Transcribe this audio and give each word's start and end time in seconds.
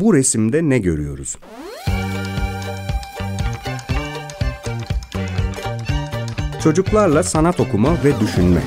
Bu 0.00 0.14
resimde 0.14 0.68
ne 0.68 0.78
görüyoruz? 0.78 1.38
Çocuklarla 6.62 7.22
sanat 7.22 7.60
okuma 7.60 8.04
ve 8.04 8.20
düşünme. 8.20 8.60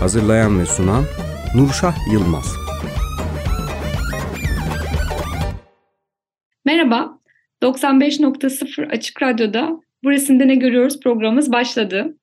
Hazırlayan 0.00 0.60
ve 0.60 0.66
sunan 0.66 1.04
Nurşah 1.54 1.96
Yılmaz. 2.12 2.56
Merhaba, 6.64 7.18
95.0 7.62 8.90
Açık 8.90 9.22
Radyo'da 9.22 9.87
Bu 10.04 10.10
Resimde 10.10 10.48
Ne 10.48 10.54
Görüyoruz 10.54 11.00
programımız 11.00 11.52
başladı. 11.52 12.16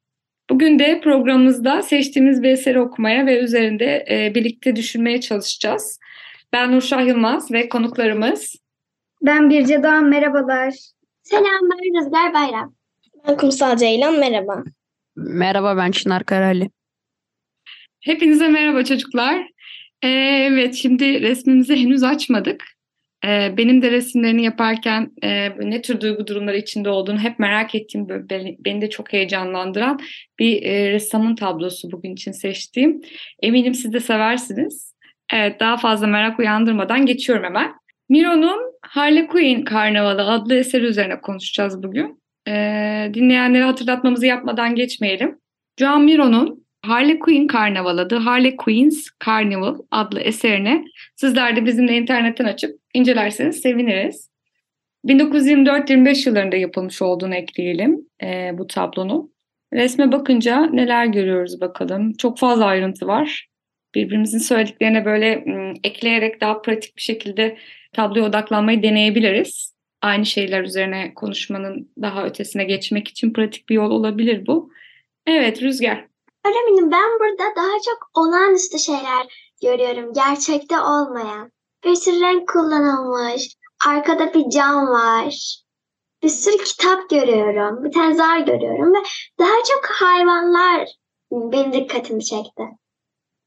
Bugün 0.49 0.79
de 0.79 1.01
programımızda 1.01 1.81
seçtiğimiz 1.81 2.43
bir 2.43 2.49
eseri 2.49 2.79
okumaya 2.79 3.25
ve 3.25 3.39
üzerinde 3.39 4.05
e, 4.09 4.35
birlikte 4.35 4.75
düşünmeye 4.75 5.21
çalışacağız. 5.21 5.99
Ben 6.53 6.71
Nurşah 6.71 7.07
Yılmaz 7.07 7.51
ve 7.51 7.69
konuklarımız. 7.69 8.55
Ben 9.21 9.49
Birce 9.49 9.83
Doğan, 9.83 10.05
merhabalar. 10.05 10.73
Selam, 11.23 11.69
ben 11.71 12.01
Rüzgar 12.01 12.33
Bayram. 12.33 12.73
Ben 13.27 13.37
Kumsal 13.37 13.77
Ceylan, 13.77 14.19
merhaba. 14.19 14.63
Merhaba, 15.15 15.77
ben 15.77 15.91
Çınar 15.91 16.23
Karali. 16.23 16.69
Hepinize 17.99 18.47
merhaba 18.47 18.83
çocuklar. 18.83 19.47
Ee, 20.01 20.07
evet, 20.51 20.75
şimdi 20.75 21.21
resmimizi 21.21 21.75
henüz 21.75 22.03
açmadık. 22.03 22.74
Ee, 23.25 23.53
benim 23.57 23.81
de 23.81 23.91
resimlerini 23.91 24.43
yaparken 24.43 25.11
e, 25.23 25.49
ne 25.69 25.81
tür 25.81 26.01
duygu 26.01 26.27
durumları 26.27 26.57
içinde 26.57 26.89
olduğunu 26.89 27.19
hep 27.19 27.39
merak 27.39 27.75
ettiğim, 27.75 28.09
beni, 28.09 28.81
de 28.81 28.89
çok 28.89 29.13
heyecanlandıran 29.13 29.99
bir 30.39 30.63
e, 30.63 30.91
ressamın 30.91 31.35
tablosu 31.35 31.91
bugün 31.91 32.13
için 32.13 32.31
seçtiğim. 32.31 33.01
Eminim 33.41 33.73
siz 33.73 33.93
de 33.93 33.99
seversiniz. 33.99 34.95
Evet, 35.33 35.59
daha 35.59 35.77
fazla 35.77 36.07
merak 36.07 36.39
uyandırmadan 36.39 37.05
geçiyorum 37.05 37.43
hemen. 37.43 37.71
Miro'nun 38.09 38.59
Harley 38.81 39.63
Karnavalı 39.63 40.31
adlı 40.31 40.55
eseri 40.55 40.85
üzerine 40.85 41.21
konuşacağız 41.21 41.83
bugün. 41.83 42.21
Ee, 42.47 43.11
dinleyenlere 43.13 43.63
hatırlatmamızı 43.63 44.25
yapmadan 44.25 44.75
geçmeyelim. 44.75 45.39
Joan 45.79 46.01
Miro'nun 46.01 46.64
Harley 46.87 47.19
Quinn 47.19 47.47
Karnavalı, 47.47 48.07
The 48.07 48.15
Harley 48.15 48.55
Quinn's 48.55 49.07
Carnival 49.25 49.77
adlı 49.91 50.19
eserini 50.19 50.85
sizler 51.15 51.55
de 51.55 51.65
bizimle 51.65 51.97
internetten 51.97 52.45
açıp 52.45 52.79
incelerseniz 52.93 53.61
seviniriz. 53.61 54.29
1924-25 55.05 56.29
yıllarında 56.29 56.55
yapılmış 56.55 57.01
olduğunu 57.01 57.35
ekleyelim 57.35 58.09
e, 58.23 58.51
bu 58.57 58.67
tablonun. 58.67 59.35
Resme 59.73 60.11
bakınca 60.11 60.65
neler 60.65 61.05
görüyoruz 61.05 61.61
bakalım. 61.61 62.13
Çok 62.13 62.39
fazla 62.39 62.65
ayrıntı 62.65 63.07
var. 63.07 63.47
Birbirimizin 63.95 64.37
söylediklerine 64.37 65.05
böyle 65.05 65.35
m, 65.35 65.73
ekleyerek 65.83 66.41
daha 66.41 66.61
pratik 66.61 66.97
bir 66.97 67.01
şekilde 67.01 67.57
tabloya 67.93 68.25
odaklanmayı 68.25 68.83
deneyebiliriz. 68.83 69.75
Aynı 70.01 70.25
şeyler 70.25 70.63
üzerine 70.63 71.13
konuşmanın 71.13 71.91
daha 72.01 72.25
ötesine 72.25 72.63
geçmek 72.63 73.07
için 73.07 73.33
pratik 73.33 73.69
bir 73.69 73.75
yol 73.75 73.91
olabilir 73.91 74.47
bu. 74.47 74.71
Evet 75.27 75.61
Rüzgar. 75.61 76.14
Öğretmenim 76.45 76.91
ben 76.91 77.19
burada 77.19 77.55
daha 77.55 77.79
çok 77.85 78.09
olağanüstü 78.13 78.79
şeyler 78.79 79.51
görüyorum. 79.61 80.13
Gerçekte 80.13 80.79
olmayan. 80.79 81.51
Bir 81.85 81.95
sürü 81.95 82.21
renk 82.21 82.49
kullanılmış. 82.49 83.55
Arkada 83.87 84.33
bir 84.33 84.49
cam 84.49 84.87
var. 84.87 85.61
Bir 86.23 86.29
sürü 86.29 86.63
kitap 86.63 87.09
görüyorum. 87.09 87.83
Bir 87.83 87.91
tane 87.91 88.15
zar 88.15 88.39
görüyorum 88.39 88.93
ve 88.93 88.97
daha 89.39 89.63
çok 89.69 89.85
hayvanlar 89.85 90.87
benim 91.31 91.73
dikkatimi 91.73 92.23
çekti. 92.23 92.63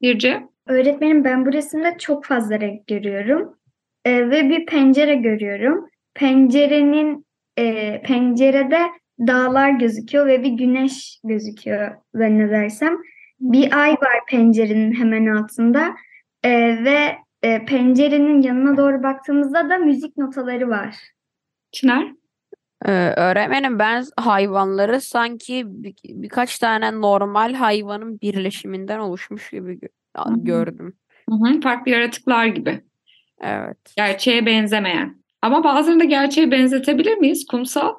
Birce? 0.02 0.48
Öğretmenim 0.66 1.25
ben 1.25 1.47
bu 1.47 1.53
resimde 1.53 1.97
çok 1.98 2.25
fazla 2.25 2.60
renk 2.60 2.87
görüyorum. 2.87 3.58
Ee, 4.04 4.31
ve 4.31 4.48
bir 4.48 4.66
pencere 4.66 5.14
görüyorum. 5.14 5.88
Pencerenin 6.14 7.26
e, 7.58 8.03
pencerede 8.03 8.87
dağlar 9.27 9.71
gözüküyor 9.71 10.27
ve 10.27 10.43
bir 10.43 10.51
güneş 10.51 11.21
gözüküyor 11.25 11.97
zannedersem. 12.15 12.97
Bir 13.41 13.83
ay 13.83 13.91
var 13.91 14.27
pencerenin 14.29 14.93
hemen 14.93 15.27
altında 15.27 15.95
ee, 16.45 16.84
ve 16.84 17.17
e, 17.43 17.65
pencerenin 17.65 18.43
yanına 18.43 18.77
doğru 18.77 19.03
baktığımızda 19.03 19.71
da 19.71 19.79
müzik 19.79 20.17
notaları 20.17 20.69
var. 20.69 20.97
Çınar? 21.73 22.12
Ee, 22.84 22.91
öğretmenim 23.17 23.79
ben 23.79 24.05
hayvanları 24.17 25.01
sanki 25.01 25.62
bir, 25.67 25.95
birkaç 26.05 26.59
tane 26.59 27.00
normal 27.00 27.55
hayvanın 27.55 28.21
birleşiminden 28.21 28.99
oluşmuş 28.99 29.50
gibi 29.50 29.73
gö- 29.73 29.89
Hı 30.17 30.31
hı. 30.31 30.45
gördüm. 30.45 30.97
Hı 31.29 31.35
hı, 31.35 31.61
farklı 31.61 31.91
yaratıklar 31.91 32.47
gibi. 32.47 32.81
Evet. 33.41 33.79
Gerçeğe 33.97 34.47
benzemeyen. 34.47 35.23
Ama 35.43 35.65
bazılarını 35.65 36.00
da 36.00 36.05
gerçeğe 36.05 36.50
benzetebilir 36.50 37.17
miyiz 37.17 37.47
kumsal? 37.47 37.95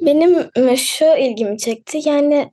Benim 0.00 0.50
şu 0.76 1.04
ilgimi 1.04 1.58
çekti. 1.58 1.98
Yani 2.04 2.50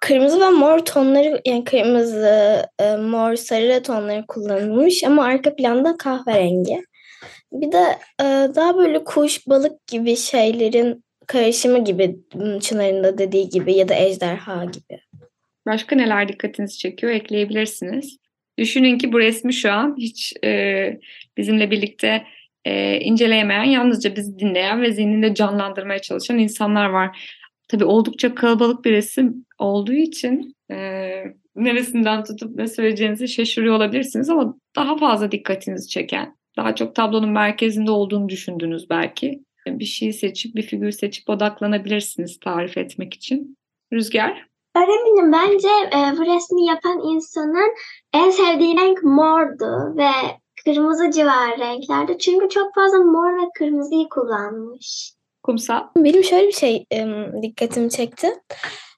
kırmızı 0.00 0.40
ve 0.40 0.50
mor 0.50 0.78
tonları, 0.78 1.40
yani 1.44 1.64
kırmızı, 1.64 2.66
e, 2.78 2.96
mor, 2.96 3.36
sarı 3.36 3.82
tonları 3.82 4.24
kullanılmış 4.28 5.04
ama 5.04 5.24
arka 5.24 5.56
planda 5.56 5.96
kahverengi. 5.96 6.82
Bir 7.52 7.72
de 7.72 7.98
e, 8.20 8.24
daha 8.54 8.76
böyle 8.76 9.04
kuş, 9.04 9.46
balık 9.48 9.86
gibi 9.86 10.16
şeylerin 10.16 11.04
karışımı 11.26 11.84
gibi 11.84 12.16
Çınar'ın 12.60 13.04
da 13.04 13.18
dediği 13.18 13.48
gibi 13.48 13.74
ya 13.74 13.88
da 13.88 13.94
ejderha 13.94 14.64
gibi. 14.64 15.00
Başka 15.66 15.96
neler 15.96 16.28
dikkatinizi 16.28 16.78
çekiyor 16.78 17.12
ekleyebilirsiniz. 17.12 18.16
Düşünün 18.58 18.98
ki 18.98 19.12
bu 19.12 19.20
resmi 19.20 19.52
şu 19.52 19.72
an 19.72 19.96
hiç 19.98 20.32
e, 20.44 21.00
bizimle 21.36 21.70
birlikte 21.70 22.22
e, 22.64 23.00
inceleyemeyen, 23.00 23.64
yalnızca 23.64 24.16
bizi 24.16 24.38
dinleyen 24.38 24.82
ve 24.82 24.92
zihninde 24.92 25.34
canlandırmaya 25.34 25.98
çalışan 25.98 26.38
insanlar 26.38 26.90
var. 26.90 27.38
Tabii 27.68 27.84
oldukça 27.84 28.34
kalabalık 28.34 28.84
bir 28.84 28.92
resim 28.92 29.46
olduğu 29.58 29.92
için 29.92 30.54
e, 30.70 30.76
neresinden 31.56 32.24
tutup 32.24 32.56
ne 32.56 32.66
söyleyeceğinizi 32.66 33.28
şaşırıyor 33.28 33.74
olabilirsiniz 33.74 34.30
ama 34.30 34.54
daha 34.76 34.96
fazla 34.96 35.32
dikkatinizi 35.32 35.88
çeken, 35.88 36.36
daha 36.56 36.74
çok 36.74 36.94
tablonun 36.94 37.30
merkezinde 37.30 37.90
olduğunu 37.90 38.28
düşündünüz 38.28 38.90
belki. 38.90 39.40
Bir 39.66 39.84
şey 39.84 40.12
seçip, 40.12 40.54
bir 40.54 40.62
figür 40.62 40.90
seçip 40.90 41.30
odaklanabilirsiniz 41.30 42.38
tarif 42.38 42.78
etmek 42.78 43.14
için. 43.14 43.56
Rüzgar? 43.92 44.46
Öğretmenim 44.76 45.32
bence 45.32 45.68
e, 45.68 45.98
bu 46.18 46.34
resmi 46.34 46.66
yapan 46.66 47.00
insanın 47.14 47.74
en 48.14 48.30
sevdiği 48.30 48.76
renk 48.76 49.02
mordu 49.02 49.96
ve 49.96 50.10
kırmızı 50.64 51.10
civar 51.10 51.58
renklerde. 51.58 52.18
Çünkü 52.18 52.48
çok 52.48 52.74
fazla 52.74 52.98
mor 52.98 53.42
ve 53.42 53.48
kırmızıyı 53.58 54.08
kullanmış. 54.08 55.12
Kumsal? 55.42 55.80
Benim 55.96 56.24
şöyle 56.24 56.46
bir 56.46 56.52
şey 56.52 56.86
em, 56.90 57.42
dikkatimi 57.42 57.90
çekti. 57.90 58.28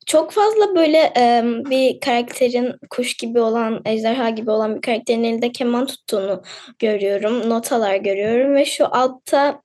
Çok 0.06 0.32
fazla 0.32 0.74
böyle 0.76 0.98
em, 0.98 1.64
bir 1.64 2.00
karakterin 2.00 2.74
kuş 2.90 3.14
gibi 3.14 3.40
olan, 3.40 3.82
ejderha 3.84 4.30
gibi 4.30 4.50
olan 4.50 4.76
bir 4.76 4.80
karakterin 4.80 5.24
elinde 5.24 5.52
keman 5.52 5.86
tuttuğunu 5.86 6.42
görüyorum. 6.78 7.50
Notalar 7.50 7.96
görüyorum 7.96 8.54
ve 8.54 8.64
şu 8.64 8.96
altta 8.96 9.62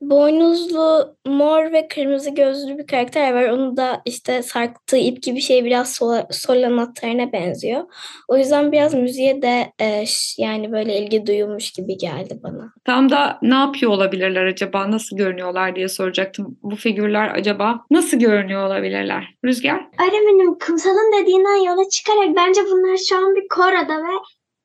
boynuzlu 0.00 1.16
mor 1.26 1.72
ve 1.72 1.88
kırmızı 1.88 2.30
gözlü 2.30 2.78
bir 2.78 2.86
karakter 2.86 3.34
var. 3.34 3.48
Onu 3.48 3.76
da 3.76 4.02
işte 4.04 4.42
sarktığı 4.42 4.96
ip 4.96 5.22
gibi 5.22 5.40
şey 5.40 5.64
biraz 5.64 5.94
sol, 5.94 6.16
sol 6.30 6.62
anahtarına 6.62 7.32
benziyor. 7.32 7.84
O 8.28 8.36
yüzden 8.36 8.72
biraz 8.72 8.94
müziğe 8.94 9.42
de 9.42 9.72
e, 9.80 10.04
yani 10.38 10.72
böyle 10.72 10.98
ilgi 10.98 11.26
duyulmuş 11.26 11.70
gibi 11.70 11.96
geldi 11.96 12.40
bana. 12.42 12.72
Tam 12.84 13.10
da 13.10 13.38
ne 13.42 13.54
yapıyor 13.54 13.92
olabilirler 13.92 14.46
acaba, 14.46 14.90
nasıl 14.90 15.16
görünüyorlar 15.16 15.76
diye 15.76 15.88
soracaktım. 15.88 16.58
Bu 16.62 16.76
figürler 16.76 17.34
acaba 17.34 17.80
nasıl 17.90 18.16
görünüyor 18.16 18.66
olabilirler? 18.66 19.24
Rüzgar? 19.44 19.80
Öğretmenim 20.02 20.58
kumsalın 20.58 21.22
dediğinden 21.22 21.64
yola 21.66 21.88
çıkarak 21.88 22.36
bence 22.36 22.60
bunlar 22.70 22.96
şu 23.08 23.16
an 23.16 23.36
bir 23.36 23.48
koroda 23.48 23.96
ve 23.96 24.14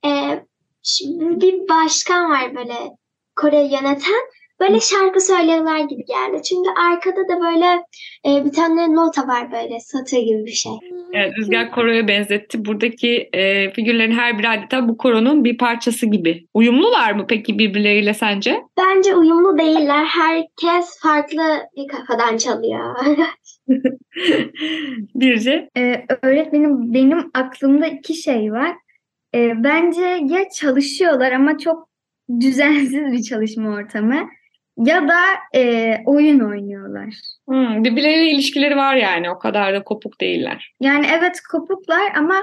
e, 0.09 0.11
bir 1.41 1.69
başkan 1.69 2.31
var 2.31 2.55
böyle 2.55 2.73
Kore'yi 3.35 3.71
yöneten. 3.71 4.21
Böyle 4.59 4.79
şarkı 4.79 5.21
söylüyorlar 5.21 5.79
gibi 5.79 6.05
geldi. 6.05 6.41
Çünkü 6.43 6.69
arkada 6.91 7.27
da 7.27 7.41
böyle 7.41 7.65
e, 8.27 8.45
bir 8.45 8.51
tane 8.51 8.95
nota 8.95 9.27
var 9.27 9.51
böyle 9.51 9.79
satır 9.79 10.17
gibi 10.17 10.45
bir 10.45 10.51
şey. 10.51 10.71
Evet, 11.13 11.33
Rüzgar 11.37 11.71
koroya 11.71 12.07
benzetti. 12.07 12.65
Buradaki 12.65 13.29
e, 13.33 13.71
figürlerin 13.71 14.11
her 14.11 14.39
biri 14.39 14.49
adeta 14.49 14.89
bu 14.89 14.97
koronun 14.97 15.43
bir 15.43 15.57
parçası 15.57 16.05
gibi. 16.05 16.47
Uyumlular 16.53 17.11
mı 17.11 17.25
peki 17.29 17.59
birbirleriyle 17.59 18.13
sence? 18.13 18.61
Bence 18.77 19.15
uyumlu 19.15 19.57
değiller. 19.57 20.05
Herkes 20.05 20.99
farklı 21.01 21.59
bir 21.77 21.87
kafadan 21.87 22.37
çalıyor. 22.37 22.95
Birce? 25.15 25.69
Ee, 25.77 26.05
öğretmenim 26.21 26.93
benim 26.93 27.31
aklımda 27.33 27.87
iki 27.87 28.13
şey 28.13 28.51
var. 28.51 28.75
Ee, 29.35 29.63
bence 29.63 30.05
ya 30.05 30.49
çalışıyorlar 30.49 31.31
ama 31.31 31.57
çok 31.57 31.89
düzensiz 32.39 33.11
bir 33.11 33.23
çalışma 33.23 33.69
ortamı 33.69 34.29
ya 34.77 35.07
da 35.07 35.19
e, 35.59 35.93
oyun 36.05 36.39
oynuyorlar. 36.39 37.13
Hmm, 37.47 37.83
birbirleriyle 37.83 38.31
ilişkileri 38.31 38.77
var 38.77 38.95
yani. 38.95 39.29
O 39.29 39.39
kadar 39.39 39.73
da 39.73 39.83
kopuk 39.83 40.21
değiller. 40.21 40.73
Yani 40.81 41.05
evet 41.17 41.41
kopuklar 41.51 42.11
ama 42.15 42.35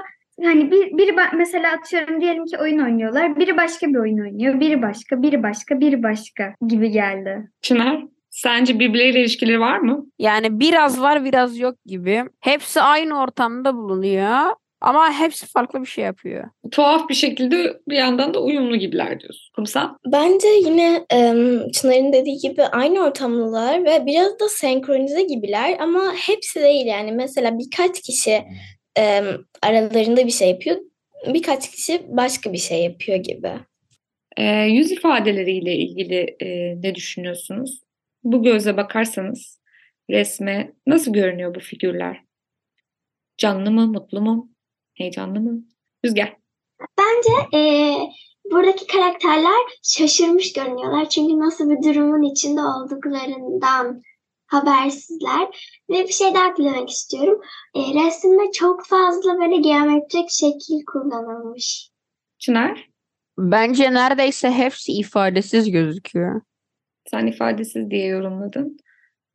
hani 0.43 0.71
bir, 0.71 0.97
biri 0.97 1.15
mesela 1.37 1.71
atıyorum 1.71 2.21
diyelim 2.21 2.45
ki 2.45 2.57
oyun 2.57 2.79
oynuyorlar. 2.79 3.39
Biri 3.39 3.57
başka 3.57 3.87
bir 3.87 3.95
oyun 3.95 4.19
oynuyor. 4.19 4.59
Biri 4.59 4.81
başka, 4.81 5.21
biri 5.21 5.43
başka, 5.43 5.79
biri 5.79 6.03
başka 6.03 6.55
gibi 6.67 6.91
geldi. 6.91 7.49
Çınar, 7.61 8.03
sence 8.29 8.79
birbirleriyle 8.79 9.19
ilişkileri 9.19 9.59
var 9.59 9.77
mı? 9.77 10.05
Yani 10.19 10.59
biraz 10.59 11.01
var 11.01 11.25
biraz 11.25 11.59
yok 11.59 11.75
gibi. 11.85 12.23
Hepsi 12.39 12.81
aynı 12.81 13.21
ortamda 13.21 13.75
bulunuyor 13.75 14.55
ama 14.83 15.13
hepsi 15.13 15.45
farklı 15.45 15.81
bir 15.81 15.85
şey 15.85 16.03
yapıyor. 16.03 16.49
Tuhaf 16.71 17.09
bir 17.09 17.13
şekilde 17.13 17.79
bir 17.89 17.95
yandan 17.95 18.33
da 18.33 18.43
uyumlu 18.43 18.75
gibiler 18.75 19.19
diyorsun. 19.19 19.53
Kumsal? 19.55 19.89
Bence 20.05 20.47
yine 20.47 21.05
Çınar'ın 21.73 22.13
dediği 22.13 22.37
gibi 22.37 22.63
aynı 22.63 22.99
ortamlılar 22.99 23.85
ve 23.85 24.05
biraz 24.05 24.39
da 24.39 24.49
senkronize 24.49 25.23
gibiler 25.23 25.77
ama 25.79 26.13
hepsi 26.13 26.61
değil 26.61 26.85
yani. 26.85 27.11
Mesela 27.11 27.59
birkaç 27.59 28.01
kişi 28.01 28.43
aralarında 29.61 30.25
bir 30.25 30.31
şey 30.31 30.49
yapıyor, 30.49 30.77
birkaç 31.33 31.71
kişi 31.71 32.01
başka 32.07 32.53
bir 32.53 32.57
şey 32.57 32.83
yapıyor 32.83 33.17
gibi. 33.17 33.51
Ee, 34.37 34.45
yüz 34.65 34.91
ifadeleriyle 34.91 35.75
ilgili 35.75 36.35
e, 36.39 36.47
ne 36.81 36.95
düşünüyorsunuz? 36.95 37.81
Bu 38.23 38.43
gözle 38.43 38.77
bakarsanız 38.77 39.59
resme 40.09 40.73
nasıl 40.87 41.13
görünüyor 41.13 41.55
bu 41.55 41.59
figürler? 41.59 42.21
Canlı 43.37 43.71
mı, 43.71 43.87
mutlu 43.87 44.21
mu, 44.21 44.52
heyecanlı 44.93 45.39
mı? 45.39 45.63
Rüzgar. 46.05 46.37
Bence 46.97 47.57
eee, 47.57 47.97
buradaki 48.51 48.87
karakterler 48.87 49.61
şaşırmış 49.83 50.53
görünüyorlar. 50.53 51.09
Çünkü 51.09 51.39
nasıl 51.39 51.69
bir 51.69 51.83
durumun 51.83 52.21
içinde 52.21 52.61
olduklarından 52.61 54.01
habersizler. 54.47 55.47
Ve 55.89 56.03
bir 56.07 56.13
şey 56.13 56.33
daha 56.33 56.49
eklemek 56.49 56.89
istiyorum. 56.89 57.41
Eee, 57.75 57.83
resimde 58.05 58.51
çok 58.51 58.85
fazla 58.85 59.37
böyle 59.39 59.55
geometrik 59.57 60.29
şekil 60.29 60.85
kullanılmış. 60.93 61.89
Çınar, 62.39 62.89
Bence 63.37 63.93
neredeyse 63.93 64.51
hepsi 64.51 64.91
ifadesiz 64.91 65.71
gözüküyor. 65.71 66.41
sen 67.11 67.27
ifadesiz 67.27 67.89
diye 67.89 68.05
yorumladın. 68.07 68.77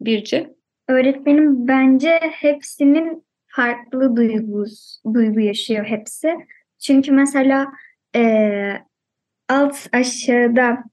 Birce. 0.00 0.54
Öğretmenim 0.88 1.68
bence 1.68 2.20
hepsinin 2.32 3.24
farklı 3.48 4.16
duygus, 4.16 4.98
duygu 5.14 5.40
yaşıyor 5.40 5.84
hepsi. 5.86 6.34
Çünkü 6.78 7.12
mesela 7.12 7.66
eee, 8.14 8.82
alt 9.48 9.76
aşağıda 9.92 10.84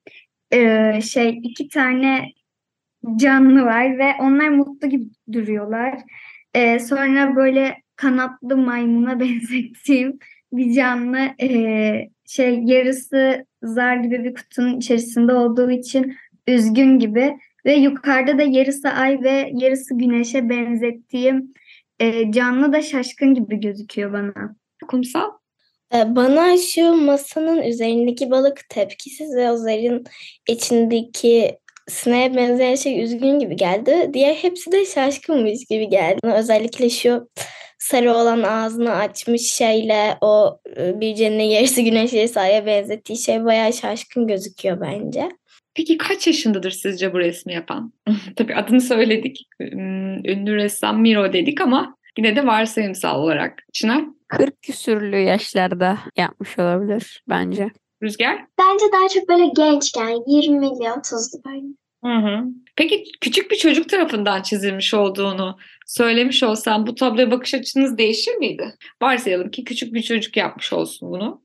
eee, 0.53 0.99
şey 1.03 1.39
iki 1.43 1.67
tane 1.69 2.31
canlı 3.17 3.65
var 3.65 3.97
ve 3.97 4.11
onlar 4.21 4.49
mutlu 4.49 4.89
gibi 4.89 5.05
duruyorlar. 5.31 5.99
Eee, 6.55 6.79
sonra 6.79 7.35
böyle 7.35 7.75
kanatlı 7.95 8.57
maymuna 8.57 9.19
benzettiğim 9.19 10.19
bir 10.53 10.73
canlı 10.73 11.19
eee, 11.39 12.09
şey 12.27 12.59
yarısı 12.63 13.45
zar 13.63 13.97
gibi 13.97 14.23
bir 14.23 14.33
kutunun 14.33 14.77
içerisinde 14.77 15.33
olduğu 15.33 15.71
için 15.71 16.15
üzgün 16.47 16.99
gibi. 16.99 17.37
Ve 17.65 17.73
yukarıda 17.75 18.37
da 18.37 18.43
yarısı 18.43 18.89
ay 18.89 19.23
ve 19.23 19.51
yarısı 19.53 19.97
güneşe 19.97 20.49
benzettiğim 20.49 21.53
e, 21.99 22.31
canlı 22.31 22.73
da 22.73 22.81
şaşkın 22.81 23.33
gibi 23.33 23.59
gözüküyor 23.59 24.13
bana. 24.13 24.55
Kumsal. 24.87 25.29
E, 25.93 26.15
Bana 26.15 26.57
şu 26.57 26.93
masanın 26.93 27.61
üzerindeki 27.61 28.31
balık 28.31 28.61
tepkisiz 28.69 29.35
ve 29.35 29.51
o 29.51 29.57
zarın 29.57 30.05
içindeki 30.49 31.57
sineğe 31.87 32.35
benzeyen 32.35 32.75
şey 32.75 33.03
üzgün 33.03 33.39
gibi 33.39 33.55
geldi. 33.55 34.09
Diğer 34.13 34.35
hepsi 34.35 34.71
de 34.71 34.85
şaşkınmış 34.85 35.65
gibi 35.65 35.89
geldi. 35.89 36.19
Özellikle 36.23 36.89
şu 36.89 37.29
sarı 37.79 38.13
olan 38.13 38.43
ağzını 38.43 38.95
açmış 38.95 39.41
şeyle 39.41 40.17
o 40.21 40.59
e, 40.77 40.99
bir 40.99 41.15
cennet 41.15 41.51
yarısı 41.51 41.81
güneş 41.81 42.13
yarısı 42.13 42.39
aya 42.39 42.65
benzettiği 42.65 43.17
şey 43.17 43.45
bayağı 43.45 43.73
şaşkın 43.73 44.27
gözüküyor 44.27 44.81
bence. 44.81 45.29
Peki 45.75 45.97
kaç 45.97 46.27
yaşındadır 46.27 46.71
sizce 46.71 47.13
bu 47.13 47.19
resmi 47.19 47.53
yapan? 47.53 47.93
Tabii 48.35 48.55
adını 48.55 48.81
söyledik. 48.81 49.47
Ünlü 49.59 50.55
ressam 50.55 51.01
Miro 51.01 51.33
dedik 51.33 51.61
ama 51.61 51.95
yine 52.17 52.35
de 52.35 52.45
varsayımsal 52.45 53.19
olarak. 53.19 53.63
Çınar, 53.73 54.03
40 54.27 54.61
küsürlü 54.61 55.17
yaşlarda 55.17 55.97
yapmış 56.17 56.59
olabilir 56.59 57.23
bence. 57.29 57.69
Rüzgar. 58.03 58.45
Bence 58.59 58.85
daha 58.93 59.07
çok 59.07 59.29
böyle 59.29 59.45
gençken 59.55 60.11
20'li 60.11 60.65
30'lu 60.65 61.43
böyle. 61.45 61.65
Hı 62.03 62.27
hı. 62.27 62.43
Peki 62.75 63.03
küçük 63.21 63.51
bir 63.51 63.55
çocuk 63.55 63.89
tarafından 63.89 64.41
çizilmiş 64.41 64.93
olduğunu 64.93 65.57
söylemiş 65.85 66.43
olsam 66.43 66.87
bu 66.87 66.95
tabloya 66.95 67.31
bakış 67.31 67.53
açınız 67.53 67.97
değişir 67.97 68.35
miydi? 68.35 68.75
Varsayalım 69.01 69.51
ki 69.51 69.63
küçük 69.63 69.93
bir 69.93 70.01
çocuk 70.01 70.37
yapmış 70.37 70.73
olsun 70.73 71.11
bunu. 71.11 71.44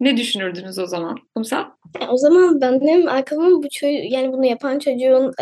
Ne 0.00 0.16
düşünürdünüz 0.16 0.78
o 0.78 0.86
zaman? 0.86 1.16
Kumsal? 1.34 1.64
O 2.10 2.16
zaman 2.16 2.60
benim 2.60 3.08
aklıma 3.08 3.62
bu 3.62 3.68
çocuk 3.72 4.12
yani 4.12 4.32
bunu 4.32 4.46
yapan 4.46 4.78
çocuğun 4.78 5.32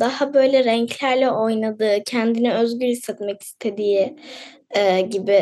daha 0.00 0.34
böyle 0.34 0.64
renklerle 0.64 1.30
oynadığı, 1.30 2.02
kendini 2.06 2.54
özgür 2.54 2.86
hissetmek 2.86 3.42
istediği 3.42 4.16
gibi 5.10 5.40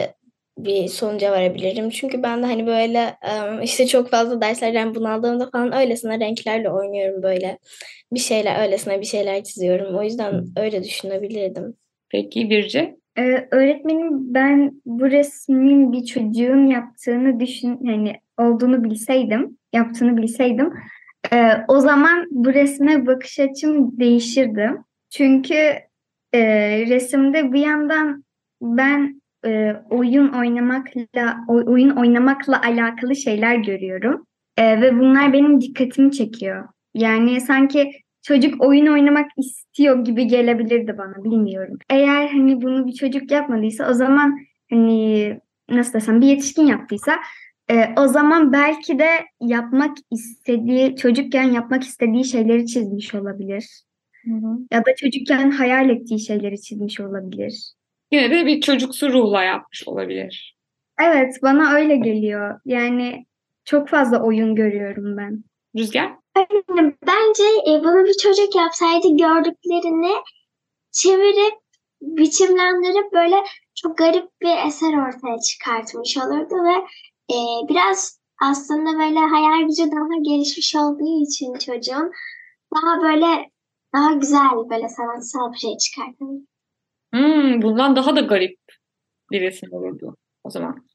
bir 0.59 0.89
sonuca 0.89 1.33
varabilirim. 1.33 1.91
Çünkü 1.91 2.23
ben 2.23 2.43
de 2.43 2.47
hani 2.47 2.67
böyle 2.67 3.17
işte 3.63 3.87
çok 3.87 4.11
fazla 4.11 4.41
derslerden 4.41 4.95
bunaldığımda 4.95 5.51
falan 5.51 5.77
öylesine 5.77 6.21
renklerle 6.21 6.71
oynuyorum 6.71 7.23
böyle. 7.23 7.59
Bir 8.13 8.21
şeyler 8.21 8.63
öylesine 8.67 9.01
bir 9.01 9.07
şeyler 9.07 9.45
çiziyorum. 9.45 9.99
O 9.99 10.03
yüzden 10.03 10.45
öyle 10.57 10.85
düşünebilirdim. 10.85 11.77
Peki 12.11 12.51
Birce? 12.51 12.97
Ee, 13.19 13.49
öğretmenim 13.51 14.35
ben 14.35 14.83
bu 14.87 15.11
resmin 15.11 15.93
bir 15.93 16.05
çocuğun 16.05 16.67
yaptığını 16.67 17.41
düşün 17.41 17.81
hani 17.87 18.13
olduğunu 18.45 18.85
bilseydim, 18.85 19.59
yaptığını 19.73 20.17
bilseydim 20.17 20.73
e, 21.33 21.53
o 21.69 21.81
zaman 21.81 22.27
bu 22.31 22.55
resme 22.55 23.07
bakış 23.07 23.41
açım 23.41 23.99
değişirdi. 24.01 24.71
Çünkü 25.11 25.55
e, 26.33 26.41
resimde 26.87 27.53
bir 27.53 27.61
yandan 27.61 28.25
ben 28.63 29.23
e, 29.47 29.77
oyun 29.91 30.29
oynamakla 30.29 31.37
oy- 31.49 31.65
oyun 31.67 31.91
oynamakla 31.91 32.63
alakalı 32.63 33.17
şeyler 33.17 33.57
görüyorum 33.57 34.27
E, 34.57 34.81
ve 34.81 34.99
bunlar 34.99 35.33
benim 35.33 35.61
dikkatimi 35.61 36.13
çekiyor. 36.13 36.69
Yani 36.95 37.41
sanki 37.41 37.93
çocuk 38.23 38.65
oyun 38.65 38.87
oynamak 38.87 39.31
istiyor 39.39 40.05
gibi 40.05 40.27
gelebilirdi 40.27 40.99
bana 40.99 41.25
bilmiyorum. 41.25 41.79
Eğer 41.91 42.29
hani 42.29 42.63
bunu 42.63 42.87
bir 42.87 42.93
çocuk 42.93 43.31
yapmadıysa 43.31 43.91
o 43.91 43.93
zaman 43.93 44.39
hani 44.71 45.41
nasıl 45.71 45.93
desem 45.93 46.21
bir 46.21 46.27
yetişkin 46.27 46.67
yaptıysa 46.67 47.19
e, 47.71 47.95
o 47.99 48.09
zaman 48.09 48.53
belki 48.53 48.99
de 48.99 49.09
yapmak 49.41 49.97
istediği 50.11 50.97
çocukken 50.97 51.51
yapmak 51.51 51.83
istediği 51.83 52.25
şeyleri 52.25 52.67
çizmiş 52.67 53.15
olabilir. 53.15 53.83
Ya 54.73 54.85
da 54.87 54.95
çocukken 54.97 55.51
hayal 55.51 55.91
ettiği 55.91 56.21
şeyleri 56.21 56.61
çizmiş 56.61 57.01
olabilir. 57.01 57.73
Yine 58.13 58.31
de 58.31 58.47
bir 58.47 58.61
çocuksu 58.61 59.13
ruhla 59.13 59.45
yapmış 59.45 59.89
olabilir. 59.89 60.57
Evet 61.01 61.35
bana 61.43 61.75
öyle 61.75 61.97
geliyor. 61.97 62.61
Yani 62.65 63.27
çok 63.65 63.89
fazla 63.89 64.23
oyun 64.23 64.55
görüyorum 64.55 65.17
ben. 65.17 65.45
Rüzgar? 65.77 66.13
Öğretmenim, 66.37 66.97
Bence 67.07 67.43
e, 67.71 67.85
bunu 67.85 68.05
bir 68.05 68.17
çocuk 68.23 68.57
yapsaydı 68.57 69.17
gördüklerini 69.17 70.13
çevirip 70.93 71.55
biçimlendirip 72.03 73.13
böyle 73.13 73.37
çok 73.75 73.99
garip 73.99 74.29
bir 74.43 74.67
eser 74.67 74.93
ortaya 74.93 75.39
çıkartmış 75.39 76.17
olurdu 76.17 76.55
ve 76.55 76.87
e, 77.31 77.37
biraz 77.69 78.21
aslında 78.43 78.99
böyle 78.99 79.19
hayal 79.19 79.69
gücü 79.69 79.83
daha 79.83 80.23
gelişmiş 80.23 80.77
olduğu 80.77 81.23
için 81.23 81.55
çocuğun 81.55 82.13
daha 82.75 83.03
böyle 83.03 83.51
daha 83.95 84.13
güzel 84.13 84.71
böyle 84.71 84.89
sanatsal 84.89 85.53
bir 85.53 85.59
şey 85.59 85.77
çıkartırdı. 85.77 86.47
Hmm, 87.13 87.63
bundan 87.63 87.97
daha 87.97 88.17
da 88.17 88.21
garip 88.21 88.59
bir 89.31 89.41
resim 89.41 89.73
olurdu 89.73 90.17
o 90.45 90.51
zaman. 90.51 90.87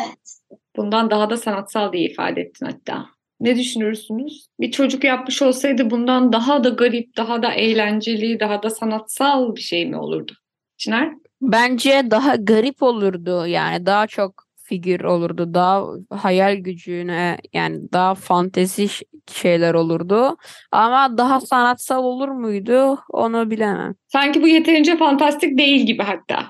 Evet. 0.00 0.38
Bundan 0.76 1.10
daha 1.10 1.30
da 1.30 1.36
sanatsal 1.36 1.92
diye 1.92 2.10
ifade 2.10 2.40
ettin 2.40 2.66
hatta. 2.66 3.06
Ne 3.40 3.56
düşünürsünüz? 3.56 4.48
Bir 4.60 4.70
çocuk 4.70 5.04
yapmış 5.04 5.42
olsaydı 5.42 5.90
bundan 5.90 6.32
daha 6.32 6.64
da 6.64 6.68
garip, 6.68 7.16
daha 7.16 7.42
da 7.42 7.52
eğlenceli, 7.52 8.40
daha 8.40 8.62
da 8.62 8.70
sanatsal 8.70 9.56
bir 9.56 9.60
şey 9.60 9.86
mi 9.86 9.96
olurdu? 9.96 10.32
Çınar? 10.76 11.12
Bence 11.40 12.02
daha 12.10 12.36
garip 12.36 12.82
olurdu 12.82 13.46
yani 13.46 13.86
daha 13.86 14.06
çok 14.06 14.47
figür 14.68 15.00
olurdu 15.00 15.54
daha 15.54 15.84
hayal 16.10 16.56
gücüne 16.56 17.38
yani 17.52 17.92
daha 17.92 18.14
fantezi 18.14 18.86
şeyler 19.32 19.74
olurdu 19.74 20.36
ama 20.72 21.18
daha 21.18 21.40
sanatsal 21.40 22.04
olur 22.04 22.28
muydu 22.28 22.98
onu 23.10 23.50
bilemem. 23.50 23.94
Sanki 24.06 24.42
bu 24.42 24.48
yeterince 24.48 24.96
fantastik 24.96 25.58
değil 25.58 25.86
gibi 25.86 26.02
hatta 26.02 26.46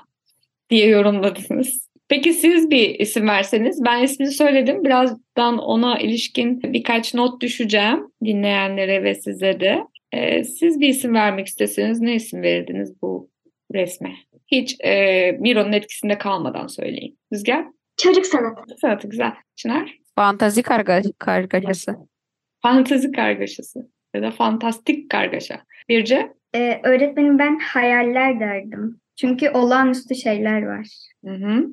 diye 0.69 0.87
yorumladınız. 0.87 1.89
Peki 2.09 2.33
siz 2.33 2.69
bir 2.69 2.99
isim 2.99 3.27
verseniz, 3.27 3.85
ben 3.85 4.03
ismini 4.03 4.31
söyledim. 4.31 4.83
Birazdan 4.83 5.57
ona 5.57 5.99
ilişkin 5.99 6.61
birkaç 6.63 7.13
not 7.13 7.41
düşeceğim 7.41 8.11
dinleyenlere 8.25 9.03
ve 9.03 9.15
size 9.15 9.59
de. 9.59 9.83
Ee, 10.11 10.43
siz 10.43 10.79
bir 10.79 10.87
isim 10.87 11.13
vermek 11.13 11.47
isteseniz 11.47 11.99
ne 11.99 12.15
isim 12.15 12.41
verirdiniz 12.41 13.01
bu 13.01 13.29
resme? 13.73 14.11
Hiç 14.47 14.75
e, 14.83 15.31
Miro'nun 15.31 15.71
etkisinde 15.71 16.17
kalmadan 16.17 16.67
söyleyin. 16.67 17.17
Rüzgar? 17.33 17.65
Çocuk 18.03 18.25
sanatı. 18.25 18.75
Sanatı 18.81 19.09
güzel. 19.09 19.33
Çınar? 19.55 19.97
Fantazi 20.15 20.63
karga 20.63 21.01
kargaşası. 21.19 21.95
Fantezi 22.61 23.11
kargaşası 23.11 23.79
ya 24.15 24.21
da 24.21 24.31
fantastik 24.31 25.09
kargaşa. 25.09 25.61
Birce? 25.89 26.33
Ee, 26.55 26.79
öğretmenim 26.83 27.39
ben 27.39 27.59
hayaller 27.59 28.39
derdim. 28.39 28.99
Çünkü 29.15 29.49
olağanüstü 29.49 30.15
şeyler 30.15 30.61
var. 30.61 30.87
Hı 31.25 31.31
hı. 31.31 31.67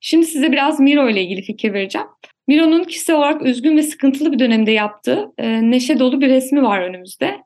Şimdi 0.00 0.26
size 0.26 0.52
biraz 0.52 0.80
Miro 0.80 1.08
ile 1.08 1.22
ilgili 1.22 1.42
fikir 1.42 1.72
vereceğim. 1.72 2.06
Miro'nun 2.48 2.84
kişisel 2.84 3.16
olarak 3.16 3.42
üzgün 3.42 3.76
ve 3.76 3.82
sıkıntılı 3.82 4.32
bir 4.32 4.38
dönemde 4.38 4.70
yaptığı 4.70 5.32
e, 5.38 5.70
neşe 5.70 5.98
dolu 5.98 6.20
bir 6.20 6.28
resmi 6.28 6.62
var 6.62 6.80
önümüzde. 6.80 7.40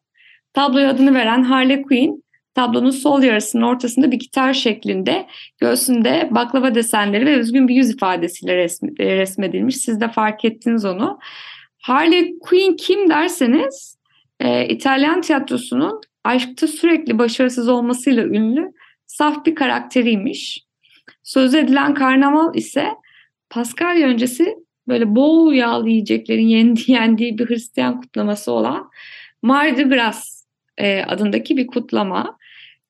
Tabloya 0.53 0.91
adını 0.91 1.15
veren 1.15 1.43
Harley 1.43 1.83
Quinn, 1.83 2.25
tablonun 2.59 2.91
sol 2.91 3.23
yarısının 3.23 3.62
ortasında 3.62 4.12
bir 4.12 4.19
gitar 4.19 4.53
şeklinde, 4.53 5.27
göğsünde 5.59 6.29
baklava 6.31 6.75
desenleri 6.75 7.27
ve 7.27 7.33
üzgün 7.33 7.69
bir 7.69 7.75
yüz 7.75 7.91
ifadesiyle 7.91 8.53
e, 8.99 9.17
resmedilmiş. 9.17 9.77
Siz 9.77 10.00
de 10.00 10.09
fark 10.09 10.45
ettiniz 10.45 10.85
onu. 10.85 11.19
Harley 11.79 12.38
Quinn 12.38 12.77
kim 12.77 13.11
derseniz, 13.11 13.99
e, 14.41 14.69
İtalyan 14.69 15.21
tiyatrosunun 15.21 16.00
aşkta 16.25 16.67
sürekli 16.67 17.19
başarısız 17.19 17.69
olmasıyla 17.69 18.25
ünlü 18.25 18.73
saf 19.07 19.47
bir 19.47 19.55
karakteriymiş. 19.55 20.65
Söz 21.23 21.55
edilen 21.55 21.95
karnaval 21.95 22.55
ise 22.55 22.88
Paskalya 23.50 24.09
öncesi 24.09 24.57
böyle 24.88 25.15
bol 25.15 25.53
yağlı 25.53 25.88
yiyeceklerin 25.88 26.47
yendiği, 26.47 26.85
yendiği 26.97 27.38
bir 27.38 27.49
Hristiyan 27.49 28.00
kutlaması 28.00 28.53
olan 28.53 28.91
Mardi 29.43 29.85
Gras 29.85 30.45
e, 30.79 31.03
adındaki 31.03 31.57
bir 31.57 31.67
kutlama. 31.67 32.38